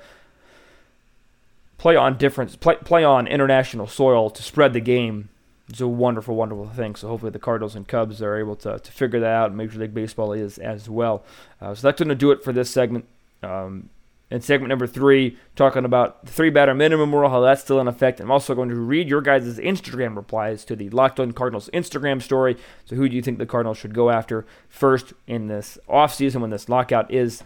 play 1.78 1.96
on 1.96 2.16
different 2.16 2.60
play, 2.60 2.76
play 2.76 3.02
on 3.02 3.26
international 3.26 3.88
soil 3.88 4.30
to 4.30 4.42
spread 4.42 4.72
the 4.72 4.80
game 4.80 5.30
it's 5.70 5.80
a 5.80 5.86
wonderful, 5.86 6.34
wonderful 6.34 6.68
thing. 6.68 6.96
So 6.96 7.08
hopefully 7.08 7.30
the 7.30 7.38
Cardinals 7.38 7.76
and 7.76 7.86
Cubs 7.86 8.20
are 8.20 8.36
able 8.36 8.56
to, 8.56 8.80
to 8.80 8.92
figure 8.92 9.20
that 9.20 9.32
out. 9.32 9.48
And 9.48 9.56
Major 9.56 9.78
League 9.78 9.94
Baseball 9.94 10.32
is 10.32 10.58
as 10.58 10.90
well. 10.90 11.22
Uh, 11.60 11.74
so 11.76 11.86
that's 11.86 12.00
going 12.00 12.08
to 12.08 12.16
do 12.16 12.32
it 12.32 12.42
for 12.42 12.52
this 12.52 12.70
segment. 12.70 13.06
Um, 13.42 13.88
in 14.30 14.40
segment 14.40 14.68
number 14.68 14.86
three, 14.86 15.36
talking 15.56 15.84
about 15.84 16.24
the 16.24 16.30
three 16.30 16.50
batter 16.50 16.74
minimum 16.74 17.14
rule, 17.14 17.28
how 17.28 17.40
that's 17.40 17.62
still 17.62 17.80
in 17.80 17.88
effect. 17.88 18.20
I'm 18.20 18.30
also 18.30 18.54
going 18.54 18.68
to 18.68 18.76
read 18.76 19.08
your 19.08 19.20
guys' 19.20 19.58
Instagram 19.58 20.14
replies 20.14 20.64
to 20.66 20.76
the 20.76 20.88
Locked 20.90 21.18
On 21.18 21.32
Cardinals 21.32 21.68
Instagram 21.74 22.22
story. 22.22 22.56
So, 22.84 22.94
who 22.94 23.08
do 23.08 23.16
you 23.16 23.22
think 23.22 23.38
the 23.38 23.46
Cardinals 23.46 23.78
should 23.78 23.94
go 23.94 24.10
after 24.10 24.46
first 24.68 25.12
in 25.26 25.48
this 25.48 25.78
offseason 25.88 26.40
when 26.40 26.50
this 26.50 26.68
lockout 26.68 27.12
is, 27.12 27.42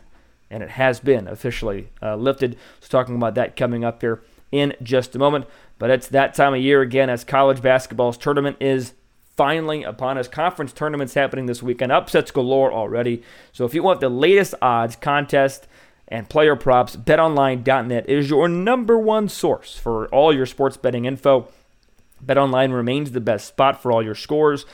and 0.50 0.62
it 0.62 0.70
has 0.70 1.00
been 1.00 1.26
officially 1.26 1.88
uh, 2.02 2.16
lifted? 2.16 2.58
So, 2.80 2.88
talking 2.88 3.16
about 3.16 3.34
that 3.36 3.56
coming 3.56 3.84
up 3.84 4.02
here 4.02 4.22
in 4.52 4.74
just 4.82 5.16
a 5.16 5.18
moment. 5.18 5.46
But 5.78 5.90
it's 5.90 6.08
that 6.08 6.34
time 6.34 6.54
of 6.54 6.60
year 6.60 6.82
again 6.82 7.08
as 7.08 7.24
college 7.24 7.62
basketball's 7.62 8.18
tournament 8.18 8.58
is 8.60 8.92
finally 9.36 9.82
upon 9.82 10.18
us. 10.18 10.28
Conference 10.28 10.72
tournaments 10.72 11.14
happening 11.14 11.46
this 11.46 11.62
weekend. 11.62 11.90
Upsets 11.90 12.30
galore 12.30 12.72
already. 12.72 13.22
So 13.52 13.64
if 13.64 13.74
you 13.74 13.82
want 13.82 14.00
the 14.00 14.08
latest 14.08 14.54
odds, 14.62 14.96
contest, 14.96 15.66
and 16.08 16.28
player 16.28 16.56
props, 16.56 16.96
betonline.net 16.96 18.08
is 18.08 18.30
your 18.30 18.48
number 18.48 18.98
one 18.98 19.28
source 19.28 19.76
for 19.76 20.06
all 20.08 20.34
your 20.34 20.46
sports 20.46 20.76
betting 20.76 21.04
info. 21.04 21.48
BetOnline 22.24 22.72
remains 22.72 23.12
the 23.12 23.20
best 23.20 23.48
spot 23.48 23.80
for 23.80 23.92
all 23.92 24.02
your 24.02 24.14
scores, 24.14 24.66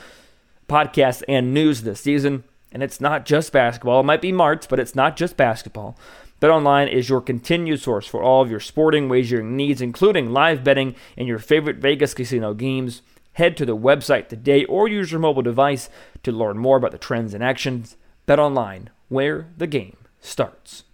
podcasts, 0.69 1.23
and 1.29 1.55
news 1.55 1.83
this 1.83 2.01
season. 2.01 2.45
And 2.73 2.83
it's 2.83 3.01
not 3.01 3.27
just 3.27 3.53
basketball. 3.53 4.01
It 4.01 4.05
might 4.05 4.23
be 4.23 4.33
March, 4.33 4.69
but 4.69 4.79
it's 4.79 4.95
not 4.95 5.17
just 5.17 5.37
basketball. 5.37 5.99
BetOnline 6.41 6.91
is 6.91 7.09
your 7.09 7.21
continued 7.21 7.81
source 7.81 8.07
for 8.07 8.23
all 8.23 8.43
of 8.43 8.51
your 8.51 8.61
sporting 8.61 9.09
wagering 9.09 9.57
needs, 9.57 9.83
including 9.83 10.33
live 10.33 10.65
betting 10.65 10.95
and 11.17 11.29
your 11.29 11.39
favorite 11.39 11.77
Vegas 11.77 12.15
casino 12.15 12.55
games. 12.55 13.03
Head 13.35 13.57
to 13.57 13.67
the 13.67 13.77
website 13.77 14.29
today 14.29 14.65
or 14.65 14.89
use 14.89 15.11
your 15.11 15.21
mobile 15.21 15.43
device 15.43 15.89
to 16.23 16.33
learn 16.33 16.59
more 16.59 16.77
about 16.77 16.93
the 16.93 16.99
trends 16.99 17.35
and 17.35 17.43
actions. 17.43 17.97
BetOnline, 18.27 18.87
where 19.09 19.49
the 19.57 19.67
game 19.67 19.97
starts. 20.21 20.85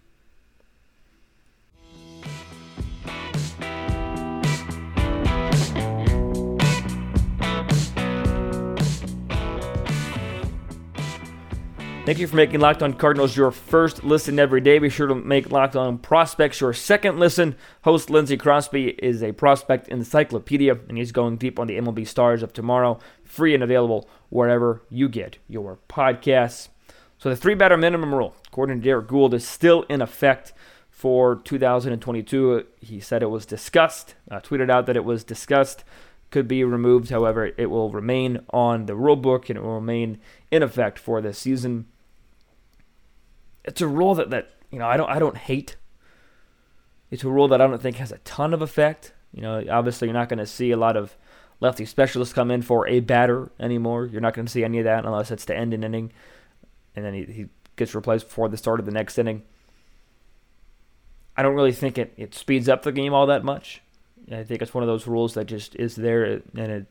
Thank 12.07 12.19
you 12.19 12.27
for 12.27 12.37
making 12.37 12.61
Locked 12.61 12.81
On 12.81 12.93
Cardinals 12.93 13.35
your 13.35 13.51
first 13.51 14.01
listen 14.01 14.39
every 14.39 14.61
day. 14.61 14.79
Be 14.79 14.87
sure 14.87 15.07
to 15.07 15.15
make 15.15 15.51
Locked 15.51 15.75
On 15.75 15.97
Prospects 15.97 16.61
your 16.61 16.71
second 16.71 17.19
listen. 17.19 17.57
Host 17.81 18.09
Lindsey 18.09 18.37
Crosby 18.37 18.91
is 18.91 19.21
a 19.21 19.33
prospect 19.33 19.89
encyclopedia, 19.89 20.79
and 20.87 20.97
he's 20.97 21.11
going 21.11 21.35
deep 21.35 21.59
on 21.59 21.67
the 21.67 21.77
MLB 21.77 22.07
stars 22.07 22.43
of 22.43 22.53
tomorrow, 22.53 22.97
free 23.25 23.53
and 23.53 23.61
available 23.61 24.07
wherever 24.29 24.81
you 24.89 25.09
get 25.09 25.39
your 25.49 25.79
podcasts. 25.89 26.69
So 27.17 27.27
the 27.27 27.35
three 27.35 27.55
batter 27.55 27.75
minimum 27.75 28.15
rule, 28.15 28.35
according 28.47 28.79
to 28.79 28.85
Derrick 28.85 29.07
Goold, 29.07 29.33
is 29.33 29.45
still 29.45 29.81
in 29.89 30.01
effect 30.01 30.53
for 30.89 31.35
2022. 31.35 32.67
He 32.79 33.01
said 33.01 33.21
it 33.21 33.29
was 33.29 33.45
discussed, 33.45 34.15
uh, 34.31 34.39
tweeted 34.39 34.71
out 34.71 34.85
that 34.85 34.95
it 34.95 35.03
was 35.03 35.25
discussed, 35.25 35.83
could 36.31 36.47
be 36.47 36.63
removed. 36.63 37.09
However, 37.09 37.51
it 37.57 37.65
will 37.65 37.89
remain 37.89 38.39
on 38.51 38.85
the 38.85 38.95
rule 38.95 39.17
book 39.17 39.49
and 39.49 39.59
it 39.59 39.61
will 39.61 39.75
remain 39.75 40.21
in 40.49 40.63
effect 40.63 40.99
for 40.99 41.19
this 41.19 41.39
season 41.39 41.85
it's 43.67 43.81
a 43.81 43.87
rule 43.87 44.15
that, 44.15 44.31
that 44.31 44.49
you 44.71 44.79
know 44.79 44.87
I 44.87 44.97
don't 44.97 45.09
I 45.09 45.19
don't 45.19 45.37
hate. 45.37 45.75
It's 47.11 47.23
a 47.23 47.29
rule 47.29 47.47
that 47.49 47.61
I 47.61 47.67
don't 47.67 47.81
think 47.81 47.97
has 47.97 48.11
a 48.11 48.17
ton 48.19 48.53
of 48.53 48.61
effect. 48.61 49.13
You 49.33 49.41
know, 49.41 49.63
obviously 49.69 50.07
you're 50.07 50.13
not 50.13 50.29
going 50.29 50.39
to 50.39 50.45
see 50.45 50.71
a 50.71 50.77
lot 50.77 50.97
of 50.97 51.15
lefty 51.59 51.85
specialists 51.85 52.33
come 52.33 52.49
in 52.49 52.61
for 52.61 52.87
a 52.87 52.99
batter 52.99 53.51
anymore. 53.59 54.05
You're 54.05 54.21
not 54.21 54.33
going 54.33 54.45
to 54.45 54.51
see 54.51 54.63
any 54.63 54.79
of 54.79 54.85
that 54.85 55.05
unless 55.05 55.31
it's 55.31 55.45
to 55.45 55.55
end 55.55 55.73
an 55.73 55.83
inning, 55.83 56.11
and 56.95 57.05
then 57.05 57.13
he, 57.13 57.23
he 57.25 57.45
gets 57.75 57.93
replaced 57.93 58.25
before 58.25 58.49
the 58.49 58.57
start 58.57 58.79
of 58.79 58.85
the 58.85 58.91
next 58.91 59.17
inning. 59.17 59.43
I 61.35 61.43
don't 61.43 61.55
really 61.55 61.71
think 61.71 61.97
it, 61.97 62.13
it 62.17 62.33
speeds 62.33 62.67
up 62.67 62.81
the 62.81 62.91
game 62.91 63.13
all 63.13 63.27
that 63.27 63.43
much. 63.43 63.81
I 64.31 64.43
think 64.43 64.61
it's 64.61 64.73
one 64.73 64.83
of 64.83 64.87
those 64.87 65.07
rules 65.07 65.35
that 65.35 65.45
just 65.45 65.75
is 65.75 65.95
there 65.95 66.41
and 66.55 66.71
it 66.71 66.87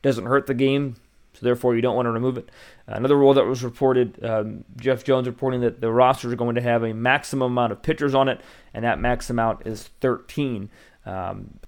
doesn't 0.00 0.26
hurt 0.26 0.46
the 0.46 0.54
game 0.54 0.96
so 1.36 1.44
therefore 1.44 1.76
you 1.76 1.82
don't 1.82 1.96
want 1.96 2.06
to 2.06 2.10
remove 2.10 2.38
it. 2.38 2.50
Another 2.86 3.16
rule 3.16 3.34
that 3.34 3.44
was 3.44 3.62
reported, 3.62 4.18
um, 4.24 4.64
Jeff 4.76 5.04
Jones 5.04 5.26
reporting 5.26 5.60
that 5.60 5.80
the 5.82 5.92
rosters 5.92 6.32
are 6.32 6.36
going 6.36 6.54
to 6.54 6.62
have 6.62 6.82
a 6.82 6.94
maximum 6.94 7.52
amount 7.52 7.72
of 7.72 7.82
pitchers 7.82 8.14
on 8.14 8.28
it, 8.28 8.40
and 8.72 8.84
that 8.84 8.98
max 8.98 9.28
amount 9.28 9.66
is 9.66 9.90
13. 10.00 10.70
Um, 11.04 11.58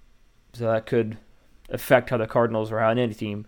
so 0.54 0.64
that 0.70 0.86
could 0.86 1.18
affect 1.68 2.10
how 2.10 2.16
the 2.16 2.26
Cardinals 2.26 2.72
or 2.72 2.80
how 2.80 2.88
any 2.90 3.12
team, 3.12 3.46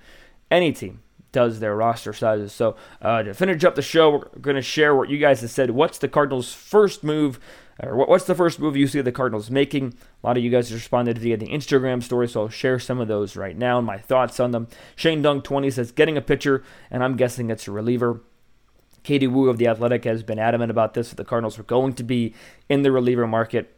any 0.50 0.72
team 0.72 1.00
does 1.32 1.60
their 1.60 1.74
roster 1.74 2.12
sizes. 2.12 2.52
So 2.52 2.76
uh, 3.00 3.22
to 3.22 3.34
finish 3.34 3.64
up 3.64 3.74
the 3.74 3.82
show, 3.82 4.10
we're 4.10 4.40
going 4.40 4.56
to 4.56 4.62
share 4.62 4.94
what 4.94 5.08
you 5.08 5.18
guys 5.18 5.40
have 5.40 5.50
said. 5.50 5.70
What's 5.70 5.98
the 5.98 6.08
Cardinals' 6.08 6.52
first 6.52 7.02
move 7.02 7.40
or 7.82 7.96
what's 7.96 8.24
the 8.24 8.34
first 8.34 8.58
move 8.58 8.76
you 8.76 8.86
see 8.86 9.00
the 9.00 9.12
Cardinals 9.12 9.50
making? 9.50 9.94
A 10.22 10.26
lot 10.26 10.36
of 10.36 10.42
you 10.42 10.50
guys 10.50 10.72
responded 10.72 11.18
via 11.18 11.36
the 11.36 11.48
Instagram 11.48 12.02
story, 12.02 12.28
so 12.28 12.42
I'll 12.42 12.48
share 12.48 12.78
some 12.78 13.00
of 13.00 13.08
those 13.08 13.36
right 13.36 13.56
now. 13.56 13.78
And 13.78 13.86
my 13.86 13.98
thoughts 13.98 14.40
on 14.40 14.50
them. 14.50 14.68
Shane 14.96 15.22
Dunk 15.22 15.44
20 15.44 15.70
says 15.70 15.92
getting 15.92 16.16
a 16.16 16.22
pitcher, 16.22 16.62
and 16.90 17.02
I'm 17.02 17.16
guessing 17.16 17.50
it's 17.50 17.68
a 17.68 17.72
reliever. 17.72 18.20
Katie 19.02 19.26
Woo 19.26 19.48
of 19.48 19.58
the 19.58 19.66
Athletic 19.66 20.04
has 20.04 20.22
been 20.22 20.38
adamant 20.38 20.70
about 20.70 20.94
this. 20.94 21.10
That 21.10 21.16
the 21.16 21.24
Cardinals 21.24 21.58
are 21.58 21.64
going 21.64 21.94
to 21.94 22.02
be 22.02 22.34
in 22.68 22.82
the 22.82 22.92
reliever 22.92 23.26
market. 23.26 23.74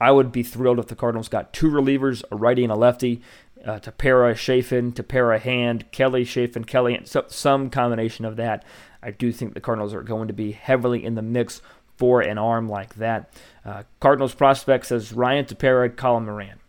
I 0.00 0.12
would 0.12 0.30
be 0.30 0.42
thrilled 0.42 0.78
if 0.78 0.86
the 0.86 0.96
Cardinals 0.96 1.28
got 1.28 1.52
two 1.52 1.70
relievers, 1.70 2.22
a 2.30 2.36
righty 2.36 2.62
and 2.62 2.72
a 2.72 2.76
lefty, 2.76 3.20
uh, 3.64 3.80
Tepera, 3.80 4.36
Chafin, 4.36 4.92
Tepera, 4.92 5.40
Hand, 5.40 5.90
Kelly, 5.90 6.24
Chafin, 6.24 6.64
Kelly, 6.64 6.94
and 6.94 7.06
so, 7.06 7.24
some 7.28 7.68
combination 7.68 8.24
of 8.24 8.36
that. 8.36 8.64
I 9.02 9.10
do 9.10 9.32
think 9.32 9.54
the 9.54 9.60
Cardinals 9.60 9.94
are 9.94 10.02
going 10.02 10.28
to 10.28 10.34
be 10.34 10.52
heavily 10.52 11.04
in 11.04 11.14
the 11.14 11.22
mix 11.22 11.62
for 11.98 12.20
an 12.20 12.38
arm 12.38 12.68
like 12.68 12.94
that. 12.94 13.34
Uh, 13.64 13.82
Cardinals 14.00 14.34
prospect 14.34 14.86
says 14.86 15.12
Ryan 15.12 15.44
Tepera, 15.44 15.94
Colin 15.94 16.24
Moran. 16.24 16.60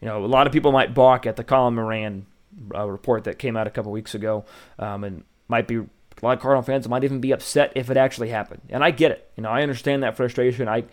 You 0.00 0.08
know, 0.08 0.24
a 0.24 0.26
lot 0.26 0.46
of 0.46 0.52
people 0.52 0.72
might 0.72 0.92
balk 0.92 1.24
at 1.24 1.36
the 1.36 1.44
Colin 1.44 1.74
Moran 1.74 2.26
uh, 2.74 2.86
report 2.86 3.24
that 3.24 3.38
came 3.38 3.56
out 3.56 3.66
a 3.66 3.70
couple 3.70 3.92
weeks 3.92 4.14
ago, 4.14 4.44
um, 4.78 5.04
and 5.04 5.24
might 5.48 5.66
be 5.66 5.76
a 5.76 5.86
lot 6.22 6.36
of 6.36 6.40
Cardinal 6.40 6.62
fans 6.62 6.88
might 6.88 7.04
even 7.04 7.20
be 7.20 7.32
upset 7.32 7.72
if 7.74 7.90
it 7.90 7.96
actually 7.96 8.28
happened. 8.28 8.62
And 8.68 8.82
I 8.84 8.90
get 8.90 9.12
it. 9.12 9.30
You 9.36 9.42
know, 9.42 9.50
I 9.50 9.62
understand 9.62 10.02
that 10.02 10.16
frustration. 10.16 10.68
I 10.68 10.84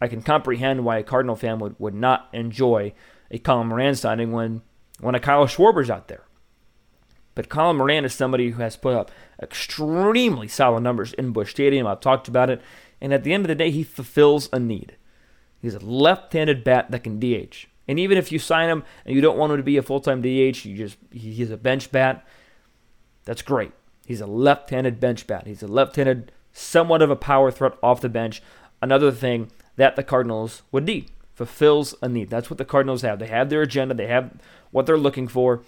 I 0.00 0.08
can 0.08 0.22
comprehend 0.22 0.84
why 0.84 0.98
a 0.98 1.02
Cardinal 1.02 1.36
fan 1.36 1.58
would, 1.60 1.76
would 1.78 1.94
not 1.94 2.28
enjoy 2.32 2.92
a 3.30 3.38
Colin 3.38 3.68
Moran 3.68 3.94
signing 3.94 4.32
when 4.32 4.62
when 5.00 5.14
a 5.14 5.20
Kyle 5.20 5.46
Schwarber's 5.46 5.90
out 5.90 6.08
there. 6.08 6.24
But 7.34 7.48
Colin 7.48 7.76
Moran 7.76 8.04
is 8.04 8.14
somebody 8.14 8.50
who 8.50 8.62
has 8.62 8.76
put 8.76 8.94
up 8.94 9.10
extremely 9.42 10.46
solid 10.46 10.82
numbers 10.82 11.12
in 11.14 11.32
Busch 11.32 11.50
Stadium. 11.50 11.86
I've 11.86 12.00
talked 12.00 12.28
about 12.28 12.50
it. 12.50 12.62
And 13.04 13.12
at 13.12 13.22
the 13.22 13.34
end 13.34 13.44
of 13.44 13.48
the 13.48 13.54
day, 13.54 13.70
he 13.70 13.82
fulfills 13.82 14.48
a 14.50 14.58
need. 14.58 14.96
He's 15.60 15.74
a 15.74 15.78
left 15.78 16.32
handed 16.32 16.64
bat 16.64 16.90
that 16.90 17.04
can 17.04 17.20
DH. 17.20 17.66
And 17.86 18.00
even 18.00 18.16
if 18.16 18.32
you 18.32 18.38
sign 18.38 18.70
him 18.70 18.82
and 19.04 19.14
you 19.14 19.20
don't 19.20 19.36
want 19.36 19.52
him 19.52 19.58
to 19.58 19.62
be 19.62 19.76
a 19.76 19.82
full 19.82 20.00
time 20.00 20.22
DH, 20.22 20.64
you 20.64 20.74
just 20.74 20.96
he's 21.12 21.50
a 21.50 21.58
bench 21.58 21.92
bat. 21.92 22.26
That's 23.26 23.42
great. 23.42 23.72
He's 24.06 24.22
a 24.22 24.26
left 24.26 24.70
handed 24.70 25.00
bench 25.00 25.26
bat. 25.26 25.46
He's 25.46 25.62
a 25.62 25.66
left 25.66 25.96
handed, 25.96 26.32
somewhat 26.54 27.02
of 27.02 27.10
a 27.10 27.16
power 27.16 27.50
threat 27.50 27.74
off 27.82 28.00
the 28.00 28.08
bench. 28.08 28.42
Another 28.80 29.12
thing 29.12 29.50
that 29.76 29.96
the 29.96 30.02
Cardinals 30.02 30.62
would 30.72 30.86
need 30.86 31.10
fulfills 31.34 31.94
a 32.00 32.08
need. 32.08 32.30
That's 32.30 32.48
what 32.48 32.56
the 32.56 32.64
Cardinals 32.64 33.02
have. 33.02 33.18
They 33.18 33.26
have 33.26 33.50
their 33.50 33.60
agenda, 33.60 33.92
they 33.92 34.06
have 34.06 34.30
what 34.70 34.86
they're 34.86 34.96
looking 34.96 35.28
for. 35.28 35.60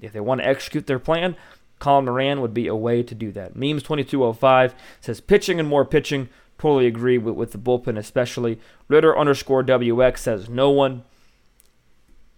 If 0.00 0.14
they 0.14 0.20
want 0.20 0.40
to 0.40 0.46
execute 0.46 0.86
their 0.86 0.98
plan, 0.98 1.36
Colin 1.78 2.04
Moran 2.04 2.40
would 2.40 2.54
be 2.54 2.66
a 2.66 2.74
way 2.74 3.02
to 3.02 3.14
do 3.14 3.30
that. 3.32 3.56
Memes 3.56 3.82
2205 3.82 4.74
says 5.00 5.20
pitching 5.20 5.60
and 5.60 5.68
more 5.68 5.84
pitching. 5.84 6.28
Totally 6.58 6.86
agree 6.86 7.18
with, 7.18 7.34
with 7.34 7.52
the 7.52 7.58
bullpen, 7.58 7.98
especially. 7.98 8.58
Ritter 8.88 9.16
underscore 9.16 9.62
WX 9.62 10.18
says 10.18 10.48
no 10.48 10.70
one. 10.70 11.04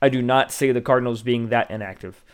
I 0.01 0.09
do 0.09 0.20
not 0.20 0.53
see 0.53 0.72
the 0.72 0.81
Cardinals 0.81 1.22
being 1.22 1.49
that 1.49 1.70
inactive. 1.70 2.25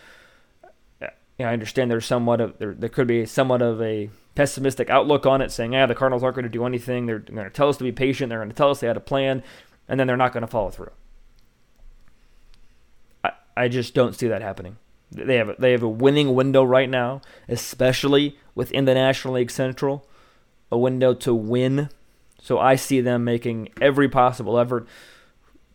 I 1.38 1.52
understand 1.52 1.90
there's 1.90 2.06
somewhat 2.06 2.40
of 2.40 2.58
there, 2.58 2.74
there 2.74 2.88
could 2.88 3.06
be 3.06 3.26
somewhat 3.26 3.62
of 3.62 3.80
a 3.82 4.10
pessimistic 4.34 4.90
outlook 4.90 5.26
on 5.26 5.40
it, 5.40 5.50
saying, 5.50 5.72
"Yeah, 5.72 5.86
the 5.86 5.94
Cardinals 5.94 6.22
aren't 6.22 6.36
going 6.36 6.44
to 6.44 6.48
do 6.48 6.64
anything. 6.64 7.06
They're 7.06 7.18
going 7.18 7.44
to 7.44 7.50
tell 7.50 7.68
us 7.68 7.76
to 7.78 7.84
be 7.84 7.92
patient. 7.92 8.28
They're 8.30 8.38
going 8.38 8.50
to 8.50 8.54
tell 8.54 8.70
us 8.70 8.80
they 8.80 8.86
had 8.86 8.96
a 8.96 9.00
plan, 9.00 9.42
and 9.88 9.98
then 9.98 10.06
they're 10.06 10.16
not 10.16 10.32
going 10.32 10.42
to 10.42 10.46
follow 10.46 10.70
through." 10.70 10.92
I, 13.24 13.32
I 13.56 13.68
just 13.68 13.94
don't 13.94 14.14
see 14.14 14.28
that 14.28 14.42
happening. 14.42 14.76
They 15.12 15.36
have 15.36 15.54
they 15.58 15.72
have 15.72 15.82
a 15.82 15.88
winning 15.88 16.34
window 16.34 16.62
right 16.64 16.88
now, 16.88 17.20
especially 17.48 18.38
within 18.54 18.86
the 18.86 18.94
National 18.94 19.34
League 19.34 19.50
Central, 19.50 20.06
a 20.70 20.78
window 20.78 21.14
to 21.14 21.34
win. 21.34 21.90
So 22.40 22.58
I 22.58 22.76
see 22.76 23.00
them 23.00 23.24
making 23.24 23.68
every 23.80 24.08
possible 24.08 24.58
effort 24.58 24.88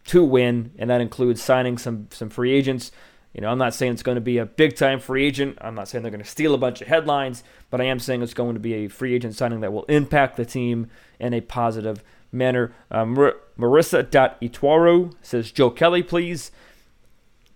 to 0.06 0.24
win, 0.24 0.72
and 0.78 0.90
that 0.90 1.02
includes 1.02 1.42
signing 1.42 1.78
some 1.78 2.08
some 2.12 2.30
free 2.30 2.52
agents. 2.52 2.92
You 3.34 3.42
know, 3.42 3.50
I'm 3.50 3.60
not 3.60 3.76
saying 3.76 3.94
it's 3.94 4.04
going 4.04 4.16
to 4.16 4.22
be 4.22 4.40
a 4.40 4.46
big 4.46 4.76
time 4.76 5.00
free 5.00 5.26
agent. 5.26 5.60
I'm 5.62 5.76
not 5.76 5.88
saying 5.88 6.02
they're 6.02 6.12
going 6.12 6.24
to 6.24 6.30
steal 6.30 6.56
a 6.56 6.58
bunch 6.58 6.82
of 6.82 6.88
headlines, 6.88 7.44
but 7.70 7.80
I 7.80 7.84
am 7.84 8.00
saying 8.00 8.24
it's 8.24 8.34
going 8.34 8.56
to 8.56 8.60
be 8.60 8.74
a 8.74 8.88
free 8.88 9.14
agent 9.14 9.36
signing 9.36 9.60
that 9.60 9.72
will 9.72 9.84
impact 9.84 10.38
the 10.38 10.46
team 10.46 10.90
in 11.20 11.36
a 11.36 11.42
positive 11.42 12.04
manner. 12.32 12.74
Um, 12.90 13.16
Marissa.Ituaro 13.16 15.14
says, 15.22 15.52
Joe 15.52 15.70
Kelly, 15.70 16.02
please 16.02 16.52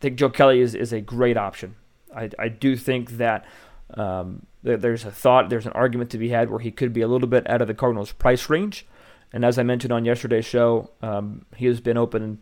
think 0.02 0.18
Joe 0.18 0.30
Kelly 0.30 0.60
is, 0.60 0.76
is 0.76 0.92
a 0.92 1.02
great 1.02 1.38
option. 1.38 1.76
I, 2.16 2.30
I 2.38 2.48
do 2.50 2.76
think 2.76 3.12
that 3.12 3.46
um, 3.94 4.46
there's 4.64 5.06
a 5.06 5.12
thought, 5.12 5.50
there's 5.50 5.66
an 5.66 5.72
argument 5.74 6.10
to 6.12 6.18
be 6.18 6.30
had 6.30 6.50
where 6.50 6.60
he 6.60 6.72
could 6.72 6.94
be 6.94 7.02
a 7.02 7.08
little 7.08 7.28
bit 7.28 7.50
out 7.50 7.62
of 7.62 7.68
the 7.68 7.74
Cardinals' 7.74 8.12
price 8.12 8.50
range. 8.50 8.86
And 9.34 9.46
as 9.46 9.58
I 9.58 9.64
mentioned 9.64 9.94
on 9.94 10.06
yesterday's 10.06 10.46
show, 10.46 10.92
um, 11.02 11.46
he 11.56 11.66
has 11.68 11.80
been 11.80 11.98
open 11.98 12.40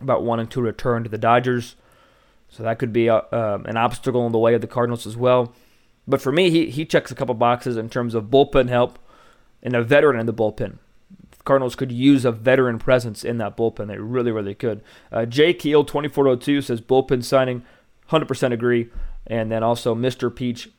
about 0.00 0.22
wanting 0.22 0.46
to 0.48 0.60
return 0.60 1.02
to 1.02 1.10
the 1.10 1.18
Dodgers. 1.18 1.76
So 2.48 2.62
that 2.62 2.78
could 2.78 2.92
be 2.92 3.08
a, 3.08 3.16
uh, 3.16 3.62
an 3.64 3.76
obstacle 3.76 4.26
in 4.26 4.32
the 4.32 4.38
way 4.38 4.54
of 4.54 4.60
the 4.60 4.66
Cardinals 4.66 5.06
as 5.06 5.16
well. 5.16 5.52
But 6.06 6.20
for 6.20 6.30
me, 6.30 6.50
he, 6.50 6.70
he 6.70 6.84
checks 6.84 7.10
a 7.10 7.14
couple 7.14 7.34
boxes 7.34 7.76
in 7.76 7.88
terms 7.88 8.14
of 8.14 8.24
bullpen 8.24 8.68
help 8.68 8.98
and 9.62 9.74
a 9.74 9.82
veteran 9.82 10.20
in 10.20 10.26
the 10.26 10.34
bullpen. 10.34 10.78
Cardinals 11.44 11.76
could 11.76 11.92
use 11.92 12.24
a 12.24 12.32
veteran 12.32 12.78
presence 12.78 13.22
in 13.22 13.38
that 13.38 13.56
bullpen. 13.56 13.88
They 13.88 13.98
really, 13.98 14.32
really 14.32 14.54
could. 14.54 14.82
Uh, 15.12 15.26
Jay 15.26 15.52
Keel, 15.52 15.84
2402, 15.84 16.62
says 16.62 16.80
bullpen 16.80 17.22
signing, 17.22 17.62
100% 18.10 18.52
agree. 18.52 18.88
And 19.26 19.52
then 19.52 19.62
also 19.62 19.94
Mr. 19.94 20.34
Peach, 20.34 20.70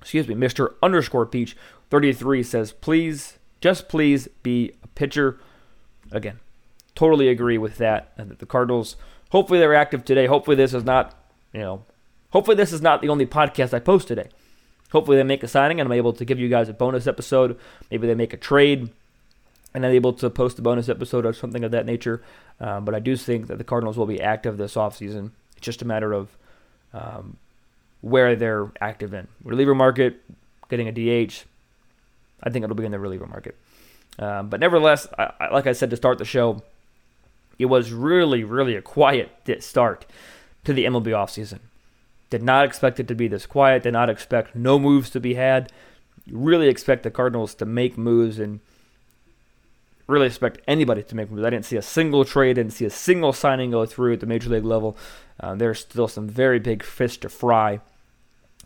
excuse 0.00 0.26
me, 0.26 0.34
Mr. 0.34 0.74
underscore 0.82 1.26
Peach, 1.26 1.56
33 1.90 2.42
says, 2.42 2.72
please, 2.72 3.38
just 3.60 3.88
please 3.88 4.28
be 4.42 4.72
a 4.82 4.88
pitcher. 4.88 5.38
Again, 6.10 6.40
totally 6.94 7.28
agree 7.28 7.58
with 7.58 7.78
that. 7.78 8.12
And 8.16 8.28
that 8.30 8.40
the 8.40 8.46
Cardinals, 8.46 8.96
hopefully 9.30 9.60
they're 9.60 9.74
active 9.74 10.04
today. 10.04 10.26
Hopefully 10.26 10.56
this 10.56 10.74
is 10.74 10.84
not, 10.84 11.14
you 11.52 11.60
know, 11.60 11.84
hopefully 12.30 12.56
this 12.56 12.72
is 12.72 12.82
not 12.82 13.02
the 13.02 13.08
only 13.08 13.26
podcast 13.26 13.72
I 13.72 13.78
post 13.78 14.08
today. 14.08 14.28
Hopefully 14.90 15.16
they 15.16 15.22
make 15.22 15.44
a 15.44 15.48
signing 15.48 15.80
and 15.80 15.86
I'm 15.86 15.96
able 15.96 16.12
to 16.12 16.24
give 16.24 16.40
you 16.40 16.48
guys 16.48 16.68
a 16.68 16.72
bonus 16.72 17.06
episode. 17.06 17.58
Maybe 17.90 18.06
they 18.06 18.14
make 18.14 18.32
a 18.32 18.36
trade 18.36 18.90
and 19.76 19.84
then 19.84 19.92
able 19.92 20.14
to 20.14 20.30
post 20.30 20.58
a 20.58 20.62
bonus 20.62 20.88
episode 20.88 21.26
or 21.26 21.34
something 21.34 21.62
of 21.62 21.70
that 21.70 21.84
nature. 21.84 22.22
Um, 22.60 22.86
but 22.86 22.94
I 22.94 22.98
do 22.98 23.14
think 23.14 23.48
that 23.48 23.58
the 23.58 23.64
Cardinals 23.64 23.98
will 23.98 24.06
be 24.06 24.22
active 24.22 24.56
this 24.56 24.74
offseason. 24.74 25.32
It's 25.58 25.66
just 25.66 25.82
a 25.82 25.84
matter 25.84 26.14
of 26.14 26.34
um, 26.94 27.36
where 28.00 28.34
they're 28.36 28.72
active 28.80 29.12
in. 29.12 29.28
Reliever 29.44 29.74
market, 29.74 30.22
getting 30.70 30.88
a 30.88 30.92
DH. 30.92 31.44
I 32.42 32.48
think 32.48 32.64
it'll 32.64 32.74
be 32.74 32.86
in 32.86 32.90
the 32.90 32.98
reliever 32.98 33.26
market. 33.26 33.54
Um, 34.18 34.48
but 34.48 34.60
nevertheless, 34.60 35.06
I, 35.18 35.32
I, 35.38 35.48
like 35.52 35.66
I 35.66 35.72
said 35.72 35.90
to 35.90 35.96
start 35.96 36.16
the 36.16 36.24
show, 36.24 36.62
it 37.58 37.66
was 37.66 37.92
really, 37.92 38.44
really 38.44 38.76
a 38.76 38.82
quiet 38.82 39.30
start 39.60 40.06
to 40.64 40.72
the 40.72 40.86
MLB 40.86 41.08
offseason. 41.08 41.58
Did 42.30 42.42
not 42.42 42.64
expect 42.64 42.98
it 42.98 43.08
to 43.08 43.14
be 43.14 43.28
this 43.28 43.44
quiet. 43.44 43.82
Did 43.82 43.92
not 43.92 44.08
expect 44.08 44.56
no 44.56 44.78
moves 44.78 45.10
to 45.10 45.20
be 45.20 45.34
had. 45.34 45.70
Really 46.30 46.68
expect 46.68 47.02
the 47.02 47.10
Cardinals 47.10 47.54
to 47.56 47.66
make 47.66 47.98
moves 47.98 48.38
and 48.38 48.60
really 50.06 50.26
expect 50.26 50.60
anybody 50.68 51.02
to 51.02 51.16
make 51.16 51.30
moves. 51.30 51.44
I 51.44 51.50
didn't 51.50 51.64
see 51.64 51.76
a 51.76 51.82
single 51.82 52.24
trade, 52.24 52.54
didn't 52.54 52.72
see 52.72 52.84
a 52.84 52.90
single 52.90 53.32
signing 53.32 53.70
go 53.70 53.86
through 53.86 54.14
at 54.14 54.20
the 54.20 54.26
major 54.26 54.50
league 54.50 54.64
level. 54.64 54.96
Uh, 55.40 55.54
there's 55.54 55.80
still 55.80 56.08
some 56.08 56.28
very 56.28 56.58
big 56.58 56.82
fish 56.82 57.18
to 57.18 57.28
fry. 57.28 57.80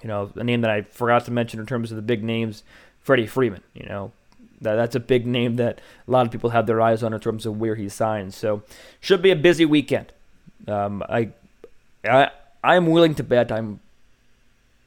You 0.02 0.08
know, 0.08 0.30
a 0.34 0.44
name 0.44 0.60
that 0.62 0.70
I 0.70 0.82
forgot 0.82 1.24
to 1.26 1.30
mention 1.30 1.60
in 1.60 1.66
terms 1.66 1.90
of 1.90 1.96
the 1.96 2.02
big 2.02 2.22
names, 2.22 2.62
Freddie 3.00 3.26
Freeman. 3.26 3.62
You 3.74 3.86
know, 3.86 4.12
that, 4.60 4.76
that's 4.76 4.94
a 4.94 5.00
big 5.00 5.26
name 5.26 5.56
that 5.56 5.80
a 6.06 6.10
lot 6.10 6.26
of 6.26 6.32
people 6.32 6.50
have 6.50 6.66
their 6.66 6.80
eyes 6.80 7.02
on 7.02 7.12
in 7.12 7.20
terms 7.20 7.46
of 7.46 7.58
where 7.58 7.74
he 7.74 7.88
signs. 7.88 8.36
So, 8.36 8.62
should 9.00 9.22
be 9.22 9.30
a 9.30 9.36
busy 9.36 9.64
weekend. 9.64 10.12
Um, 10.68 11.02
I, 11.08 11.30
I, 12.04 12.30
I'm 12.62 12.86
willing 12.86 13.14
to 13.16 13.22
bet. 13.22 13.50
I'm 13.50 13.80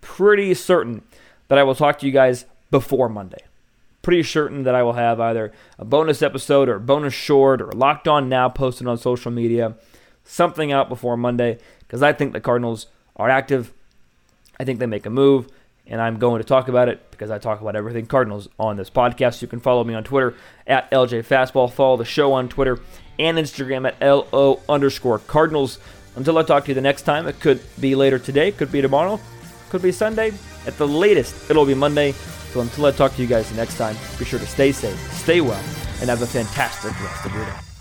pretty 0.02 0.54
certain 0.54 1.02
that 1.48 1.58
I 1.58 1.64
will 1.64 1.76
talk 1.76 2.00
to 2.00 2.06
you 2.06 2.12
guys 2.12 2.46
before 2.72 3.10
Monday. 3.10 3.44
Pretty 4.04 4.22
certain 4.22 4.64
that 4.64 4.76
I 4.76 4.84
will 4.84 4.94
have 4.94 5.20
either 5.20 5.52
a 5.80 5.86
bonus 5.86 6.22
episode 6.22 6.70
or 6.70 6.78
bonus 6.78 7.14
short 7.14 7.62
or 7.62 7.72
locked 7.72 8.08
on 8.08 8.30
now 8.30 8.50
posted 8.50 8.86
on 8.86 9.00
social 9.00 9.32
media, 9.32 9.76
something 10.24 10.72
out 10.72 10.90
before 10.90 11.18
Monday 11.18 11.58
because 11.80 12.04
I 12.04 12.14
think 12.14 12.34
the 12.34 12.42
Cardinals 12.42 12.86
are 13.16 13.30
active. 13.30 13.74
I 14.60 14.66
think 14.66 14.80
they 14.80 14.86
make 14.86 15.08
a 15.08 15.10
move 15.10 15.48
and 15.86 16.02
I'm 16.02 16.18
going 16.18 16.42
to 16.42 16.48
talk 16.48 16.68
about 16.68 16.88
it 16.90 17.12
because 17.12 17.30
I 17.30 17.40
talk 17.40 17.62
about 17.62 17.76
everything 17.76 18.06
Cardinals 18.06 18.48
on 18.58 18.78
this 18.78 18.90
podcast. 18.90 19.42
You 19.42 19.48
can 19.48 19.60
follow 19.60 19.84
me 19.84 19.94
on 19.94 20.04
Twitter 20.04 20.36
at 20.66 20.90
LJ 20.92 21.26
Fastball. 21.26 21.72
Follow 21.72 21.98
the 21.98 22.06
show 22.06 22.34
on 22.34 22.48
Twitter 22.48 22.80
and 23.20 23.38
Instagram 23.38 23.88
at 23.88 24.02
LO 24.02 24.62
underscore 24.70 25.20
Cardinals. 25.20 25.80
Until 26.16 26.38
I 26.38 26.44
talk 26.44 26.66
to 26.66 26.70
you 26.70 26.76
the 26.76 26.82
next 26.82 27.02
time, 27.04 27.28
it 27.28 27.40
could 27.40 27.60
be 27.80 27.96
later 27.96 28.20
today, 28.20 28.52
could 28.52 28.72
be 28.72 28.82
tomorrow, 28.82 29.20
could 29.70 29.82
be 29.82 29.92
Sunday. 29.92 30.32
At 30.68 30.78
the 30.78 30.88
latest, 30.88 31.50
it'll 31.50 31.66
be 31.66 31.74
Monday. 31.74 32.14
So 32.54 32.62
until 32.62 32.86
I 32.86 32.92
talk 32.92 33.16
to 33.16 33.22
you 33.24 33.28
guys 33.28 33.52
next 33.56 33.80
time, 33.80 33.96
be 34.20 34.26
sure 34.26 34.38
to 34.38 34.46
stay 34.46 34.72
safe, 34.72 35.00
stay 35.14 35.42
well, 35.42 35.64
and 36.02 36.10
have 36.12 36.22
a 36.22 36.28
fantastic 36.28 36.92
rest 37.02 37.26
of 37.26 37.34
your 37.34 37.46
day. 37.46 37.73